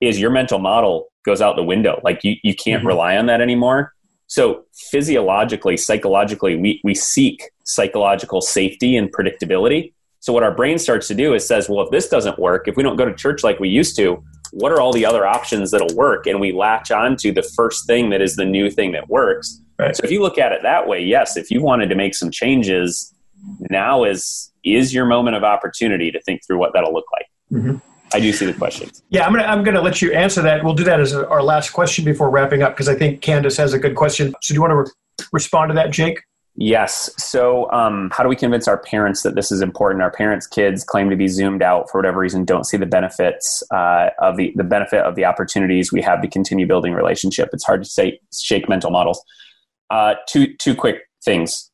is 0.00 0.18
your 0.18 0.30
mental 0.30 0.58
model 0.58 1.08
goes 1.24 1.40
out 1.40 1.56
the 1.56 1.62
window. 1.62 2.00
Like 2.02 2.24
you, 2.24 2.36
you 2.42 2.54
can't 2.54 2.80
mm-hmm. 2.80 2.88
rely 2.88 3.16
on 3.16 3.26
that 3.26 3.40
anymore. 3.40 3.92
So 4.30 4.62
physiologically, 4.92 5.76
psychologically, 5.76 6.54
we, 6.54 6.80
we 6.84 6.94
seek 6.94 7.50
psychological 7.64 8.40
safety 8.40 8.96
and 8.96 9.12
predictability. 9.12 9.92
So 10.20 10.32
what 10.32 10.44
our 10.44 10.54
brain 10.54 10.78
starts 10.78 11.08
to 11.08 11.16
do 11.16 11.34
is 11.34 11.44
says, 11.44 11.68
well, 11.68 11.84
if 11.84 11.90
this 11.90 12.08
doesn't 12.08 12.38
work, 12.38 12.68
if 12.68 12.76
we 12.76 12.84
don't 12.84 12.94
go 12.94 13.04
to 13.04 13.12
church 13.12 13.42
like 13.42 13.58
we 13.58 13.68
used 13.68 13.96
to, 13.96 14.22
what 14.52 14.70
are 14.70 14.80
all 14.80 14.92
the 14.92 15.04
other 15.04 15.26
options 15.26 15.72
that'll 15.72 15.96
work? 15.96 16.28
And 16.28 16.38
we 16.38 16.52
latch 16.52 16.92
on 16.92 17.16
to 17.16 17.32
the 17.32 17.42
first 17.42 17.88
thing 17.88 18.10
that 18.10 18.22
is 18.22 18.36
the 18.36 18.44
new 18.44 18.70
thing 18.70 18.92
that 18.92 19.08
works. 19.08 19.60
Right. 19.80 19.96
So 19.96 20.02
if 20.04 20.12
you 20.12 20.22
look 20.22 20.38
at 20.38 20.52
it 20.52 20.62
that 20.62 20.86
way, 20.86 21.02
yes, 21.02 21.36
if 21.36 21.50
you 21.50 21.60
wanted 21.60 21.88
to 21.88 21.96
make 21.96 22.14
some 22.14 22.30
changes, 22.30 23.12
now 23.68 24.04
is 24.04 24.52
is 24.62 24.94
your 24.94 25.06
moment 25.06 25.34
of 25.34 25.42
opportunity 25.42 26.12
to 26.12 26.20
think 26.22 26.46
through 26.46 26.58
what 26.58 26.72
that'll 26.72 26.92
look 26.92 27.06
like. 27.12 27.26
Mm-hmm. 27.50 27.78
I 28.12 28.20
do 28.20 28.32
see 28.32 28.46
the 28.46 28.54
questions. 28.54 29.02
Yeah, 29.10 29.26
I'm 29.26 29.32
gonna 29.32 29.44
I'm 29.44 29.62
gonna 29.62 29.80
let 29.80 30.02
you 30.02 30.12
answer 30.12 30.42
that. 30.42 30.64
We'll 30.64 30.74
do 30.74 30.84
that 30.84 31.00
as 31.00 31.14
our 31.14 31.42
last 31.42 31.70
question 31.70 32.04
before 32.04 32.30
wrapping 32.30 32.62
up 32.62 32.72
because 32.72 32.88
I 32.88 32.94
think 32.94 33.20
Candace 33.22 33.56
has 33.56 33.72
a 33.72 33.78
good 33.78 33.94
question. 33.94 34.34
So 34.42 34.52
do 34.52 34.54
you 34.54 34.60
want 34.60 34.72
to 34.72 34.76
re- 34.76 35.26
respond 35.32 35.70
to 35.70 35.74
that, 35.74 35.90
Jake? 35.90 36.20
Yes. 36.56 37.10
So, 37.16 37.70
um, 37.72 38.10
how 38.12 38.22
do 38.22 38.28
we 38.28 38.36
convince 38.36 38.66
our 38.68 38.76
parents 38.76 39.22
that 39.22 39.34
this 39.34 39.52
is 39.52 39.62
important? 39.62 40.02
Our 40.02 40.10
parents' 40.10 40.46
kids 40.46 40.84
claim 40.84 41.08
to 41.08 41.16
be 41.16 41.28
zoomed 41.28 41.62
out 41.62 41.88
for 41.88 41.98
whatever 41.98 42.18
reason, 42.18 42.44
don't 42.44 42.64
see 42.64 42.76
the 42.76 42.86
benefits 42.86 43.62
uh, 43.70 44.10
of 44.18 44.36
the 44.36 44.52
the 44.56 44.64
benefit 44.64 45.00
of 45.04 45.14
the 45.14 45.24
opportunities 45.24 45.92
we 45.92 46.02
have 46.02 46.20
to 46.22 46.28
continue 46.28 46.66
building 46.66 46.92
relationship. 46.92 47.50
It's 47.52 47.64
hard 47.64 47.84
to 47.84 47.88
say 47.88 48.20
shake 48.32 48.68
mental 48.68 48.90
models. 48.90 49.22
Uh, 49.88 50.14
two 50.28 50.54
two 50.56 50.74
quick 50.74 50.98
things, 51.24 51.69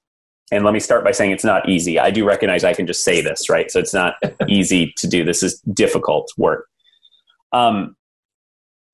and 0.52 0.64
let 0.64 0.72
me 0.72 0.80
start 0.80 1.04
by 1.04 1.10
saying 1.10 1.32
it's 1.32 1.44
not 1.44 1.68
easy. 1.68 1.98
I 1.98 2.10
do 2.10 2.26
recognize 2.26 2.64
I 2.64 2.72
can 2.72 2.86
just 2.86 3.04
say 3.04 3.20
this, 3.20 3.48
right? 3.48 3.70
So 3.70 3.80
it's 3.80 3.94
not 3.94 4.14
easy 4.48 4.92
to 4.98 5.06
do. 5.06 5.24
This 5.24 5.42
is 5.42 5.60
difficult 5.72 6.30
work. 6.36 6.68
Um, 7.52 7.96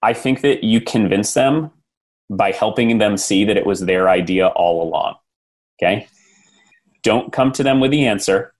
I 0.02 0.12
think 0.12 0.40
that 0.40 0.64
you 0.64 0.80
convince 0.80 1.34
them 1.34 1.70
by 2.30 2.52
helping 2.52 2.98
them 2.98 3.16
see 3.16 3.44
that 3.44 3.56
it 3.56 3.66
was 3.66 3.80
their 3.80 4.08
idea 4.08 4.48
all 4.48 4.82
along 4.82 5.16
Okay. 5.82 6.06
Don't 7.02 7.32
come 7.32 7.52
to 7.52 7.62
them 7.62 7.80
with 7.80 7.90
the 7.90 8.06
answer. 8.06 8.54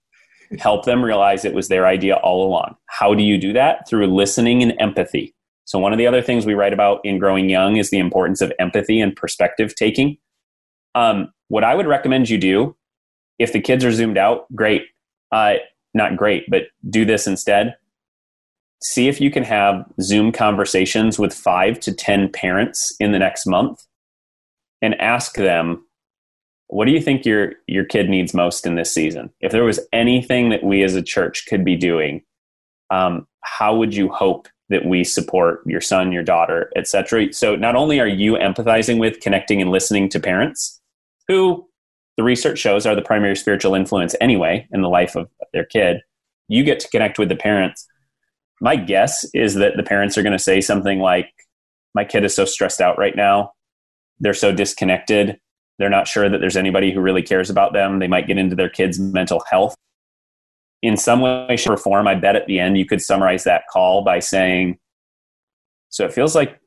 Help 0.58 0.84
them 0.84 1.04
realize 1.04 1.44
it 1.44 1.54
was 1.54 1.68
their 1.68 1.86
idea 1.86 2.16
all 2.16 2.46
along. 2.46 2.76
How 2.86 3.14
do 3.14 3.22
you 3.22 3.38
do 3.38 3.52
that? 3.52 3.88
Through 3.88 4.08
listening 4.08 4.62
and 4.62 4.74
empathy. 4.78 5.34
So, 5.64 5.78
one 5.78 5.92
of 5.92 5.98
the 5.98 6.06
other 6.06 6.20
things 6.20 6.44
we 6.44 6.54
write 6.54 6.72
about 6.72 7.00
in 7.04 7.18
Growing 7.18 7.48
Young 7.48 7.76
is 7.76 7.90
the 7.90 7.98
importance 7.98 8.40
of 8.40 8.52
empathy 8.58 9.00
and 9.00 9.14
perspective 9.14 9.74
taking. 9.74 10.18
Um, 10.94 11.32
what 11.48 11.64
I 11.64 11.74
would 11.74 11.86
recommend 11.86 12.28
you 12.28 12.36
do, 12.36 12.76
if 13.38 13.52
the 13.52 13.60
kids 13.60 13.84
are 13.84 13.92
zoomed 13.92 14.18
out, 14.18 14.46
great. 14.54 14.82
Uh, 15.30 15.54
not 15.94 16.16
great, 16.16 16.44
but 16.48 16.64
do 16.88 17.04
this 17.04 17.26
instead. 17.26 17.76
See 18.82 19.08
if 19.08 19.20
you 19.20 19.30
can 19.30 19.44
have 19.44 19.84
Zoom 20.00 20.32
conversations 20.32 21.18
with 21.18 21.32
five 21.32 21.78
to 21.80 21.92
10 21.92 22.30
parents 22.30 22.94
in 22.98 23.12
the 23.12 23.18
next 23.18 23.46
month 23.46 23.84
and 24.80 25.00
ask 25.00 25.36
them 25.36 25.84
what 26.72 26.86
do 26.86 26.92
you 26.92 27.02
think 27.02 27.26
your 27.26 27.52
your 27.66 27.84
kid 27.84 28.08
needs 28.08 28.32
most 28.32 28.66
in 28.66 28.76
this 28.76 28.92
season? 28.92 29.30
If 29.40 29.52
there 29.52 29.64
was 29.64 29.78
anything 29.92 30.48
that 30.48 30.64
we 30.64 30.82
as 30.82 30.94
a 30.94 31.02
church 31.02 31.44
could 31.46 31.66
be 31.66 31.76
doing, 31.76 32.22
um, 32.88 33.26
how 33.42 33.76
would 33.76 33.94
you 33.94 34.08
hope 34.08 34.48
that 34.70 34.86
we 34.86 35.04
support 35.04 35.60
your 35.66 35.82
son, 35.82 36.12
your 36.12 36.22
daughter, 36.22 36.72
etc.? 36.74 37.30
So 37.34 37.56
not 37.56 37.76
only 37.76 38.00
are 38.00 38.08
you 38.08 38.36
empathizing 38.36 38.98
with, 38.98 39.20
connecting, 39.20 39.60
and 39.60 39.70
listening 39.70 40.08
to 40.08 40.20
parents, 40.20 40.80
who 41.28 41.68
the 42.16 42.22
research 42.22 42.58
shows 42.58 42.86
are 42.86 42.94
the 42.94 43.02
primary 43.02 43.36
spiritual 43.36 43.74
influence 43.74 44.14
anyway 44.20 44.68
in 44.72 44.82
the 44.82 44.88
life 44.88 45.16
of 45.16 45.28
their 45.52 45.64
kid, 45.64 46.02
you 46.48 46.64
get 46.64 46.80
to 46.80 46.88
connect 46.88 47.18
with 47.18 47.28
the 47.28 47.36
parents. 47.36 47.86
My 48.60 48.76
guess 48.76 49.24
is 49.34 49.54
that 49.54 49.76
the 49.76 49.82
parents 49.82 50.16
are 50.18 50.22
going 50.22 50.32
to 50.32 50.38
say 50.38 50.60
something 50.60 51.00
like, 51.00 51.30
"My 51.94 52.04
kid 52.04 52.24
is 52.24 52.34
so 52.34 52.44
stressed 52.44 52.80
out 52.80 52.98
right 52.98 53.16
now. 53.16 53.52
They're 54.20 54.34
so 54.34 54.52
disconnected." 54.52 55.38
They're 55.78 55.90
not 55.90 56.06
sure 56.06 56.28
that 56.28 56.38
there's 56.38 56.56
anybody 56.56 56.92
who 56.92 57.00
really 57.00 57.22
cares 57.22 57.50
about 57.50 57.72
them. 57.72 57.98
They 57.98 58.06
might 58.06 58.26
get 58.26 58.38
into 58.38 58.54
their 58.54 58.68
kids' 58.68 59.00
mental 59.00 59.42
health. 59.50 59.74
In 60.82 60.96
some 60.96 61.20
way, 61.20 61.56
shape, 61.56 61.72
or 61.72 61.76
form, 61.76 62.06
I 62.06 62.14
bet 62.14 62.36
at 62.36 62.46
the 62.46 62.60
end 62.60 62.76
you 62.76 62.86
could 62.86 63.00
summarize 63.00 63.44
that 63.44 63.64
call 63.72 64.04
by 64.04 64.18
saying, 64.18 64.78
So 65.88 66.04
it 66.04 66.12
feels 66.12 66.36
like 66.36 66.60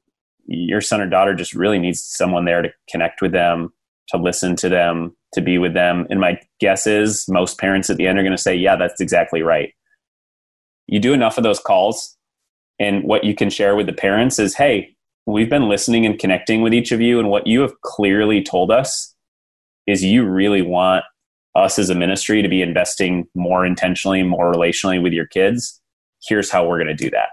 your 0.48 0.82
son 0.82 1.02
or 1.02 1.08
daughter 1.08 1.34
just 1.34 1.54
really 1.54 1.80
needs 1.80 2.04
someone 2.04 2.46
there 2.46 2.62
to 2.62 2.74
connect 2.90 3.22
with 3.22 3.32
them, 3.32 3.74
to 4.10 4.18
listen 4.18 4.56
to 4.58 4.70
them, 4.70 5.16
to 5.34 5.42
be 5.42 5.58
with 5.58 5.74
them. 5.74 6.08
And 6.10 6.20
my 6.20 6.40
guess 6.60 6.88
is 6.88 7.28
most 7.28 7.60
parents 7.60 7.90
at 7.90 7.98
the 7.98 8.08
end 8.08 8.20
are 8.20 8.24
going 8.24 8.36
to 8.36 8.42
say, 8.42 8.56
Yeah, 8.56 8.76
that's 8.76 9.02
exactly 9.02 9.42
right. 9.42 9.74
You 10.88 11.00
do 11.00 11.14
enough 11.14 11.38
of 11.38 11.44
those 11.44 11.60
calls, 11.60 12.16
and 12.80 13.04
what 13.04 13.24
you 13.24 13.34
can 13.34 13.50
share 13.50 13.76
with 13.76 13.88
the 13.88 13.94
parents 13.94 14.40
is, 14.40 14.56
Hey, 14.56 14.96
we've 15.26 15.50
been 15.50 15.68
listening 15.68 16.06
and 16.06 16.20
connecting 16.20 16.62
with 16.62 16.74
each 16.74 16.92
of 16.92 17.02
you 17.02 17.20
and 17.20 17.30
what 17.30 17.48
you 17.48 17.62
have 17.62 17.82
clearly 17.82 18.44
told 18.44 18.72
us 18.72 19.14
is 19.88 20.04
you 20.04 20.26
really 20.26 20.62
want 20.62 21.04
us 21.56 21.80
as 21.80 21.90
a 21.90 21.96
ministry 21.96 22.42
to 22.42 22.50
be 22.50 22.62
investing 22.62 23.28
more 23.34 23.66
intentionally 23.66 24.22
more 24.24 24.52
relationally 24.52 25.02
with 25.02 25.14
your 25.14 25.26
kids 25.26 25.82
here's 26.28 26.52
how 26.52 26.68
we're 26.68 26.78
going 26.78 26.96
to 26.96 27.04
do 27.04 27.10
that 27.10 27.30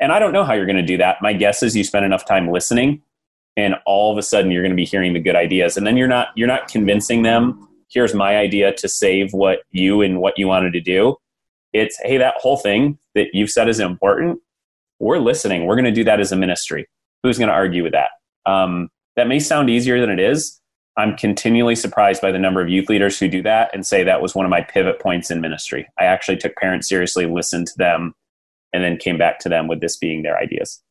and 0.00 0.10
i 0.10 0.18
don't 0.18 0.32
know 0.32 0.44
how 0.44 0.52
you're 0.52 0.66
going 0.66 0.76
to 0.76 0.82
do 0.82 0.96
that 0.96 1.20
my 1.22 1.32
guess 1.32 1.62
is 1.62 1.76
you 1.76 1.84
spend 1.84 2.04
enough 2.04 2.24
time 2.24 2.50
listening 2.50 3.00
and 3.58 3.74
all 3.84 4.10
of 4.10 4.16
a 4.16 4.22
sudden 4.22 4.50
you're 4.50 4.62
going 4.62 4.72
to 4.72 4.76
be 4.76 4.86
hearing 4.86 5.12
the 5.12 5.20
good 5.20 5.36
ideas 5.36 5.76
and 5.76 5.86
then 5.86 5.98
you're 5.98 6.08
not 6.08 6.28
you're 6.34 6.48
not 6.48 6.68
convincing 6.68 7.22
them 7.22 7.68
here's 7.90 8.14
my 8.14 8.38
idea 8.38 8.72
to 8.72 8.88
save 8.88 9.34
what 9.34 9.58
you 9.70 10.00
and 10.00 10.20
what 10.20 10.38
you 10.38 10.48
wanted 10.48 10.72
to 10.72 10.80
do 10.80 11.14
it's 11.74 11.98
hey 12.04 12.16
that 12.16 12.34
whole 12.38 12.56
thing 12.56 12.98
that 13.14 13.26
you've 13.34 13.50
said 13.50 13.68
is 13.68 13.80
important 13.80 14.40
we're 14.98 15.18
listening 15.18 15.66
we're 15.66 15.76
going 15.76 15.84
to 15.84 15.92
do 15.92 16.04
that 16.04 16.20
as 16.20 16.32
a 16.32 16.36
ministry 16.36 16.86
who's 17.22 17.38
going 17.38 17.48
to 17.48 17.54
argue 17.54 17.82
with 17.82 17.92
that? 17.92 18.10
Um, 18.46 18.88
that 19.16 19.28
may 19.28 19.40
sound 19.40 19.70
easier 19.70 20.00
than 20.00 20.10
it 20.10 20.20
is. 20.20 20.60
I'm 20.96 21.16
continually 21.16 21.76
surprised 21.76 22.20
by 22.20 22.32
the 22.32 22.38
number 22.38 22.60
of 22.60 22.68
youth 22.68 22.88
leaders 22.88 23.18
who 23.18 23.28
do 23.28 23.42
that 23.42 23.70
and 23.72 23.86
say 23.86 24.02
that 24.02 24.22
was 24.22 24.34
one 24.34 24.44
of 24.44 24.50
my 24.50 24.62
pivot 24.62 25.00
points 25.00 25.30
in 25.30 25.40
ministry. 25.40 25.88
I 25.98 26.04
actually 26.04 26.38
took 26.38 26.56
parents 26.56 26.88
seriously, 26.88 27.26
listened 27.26 27.68
to 27.68 27.78
them, 27.78 28.14
and 28.72 28.82
then 28.82 28.96
came 28.96 29.18
back 29.18 29.38
to 29.40 29.48
them 29.48 29.68
with 29.68 29.80
this 29.80 29.96
being 29.96 30.22
their 30.22 30.36
ideas. 30.36 30.82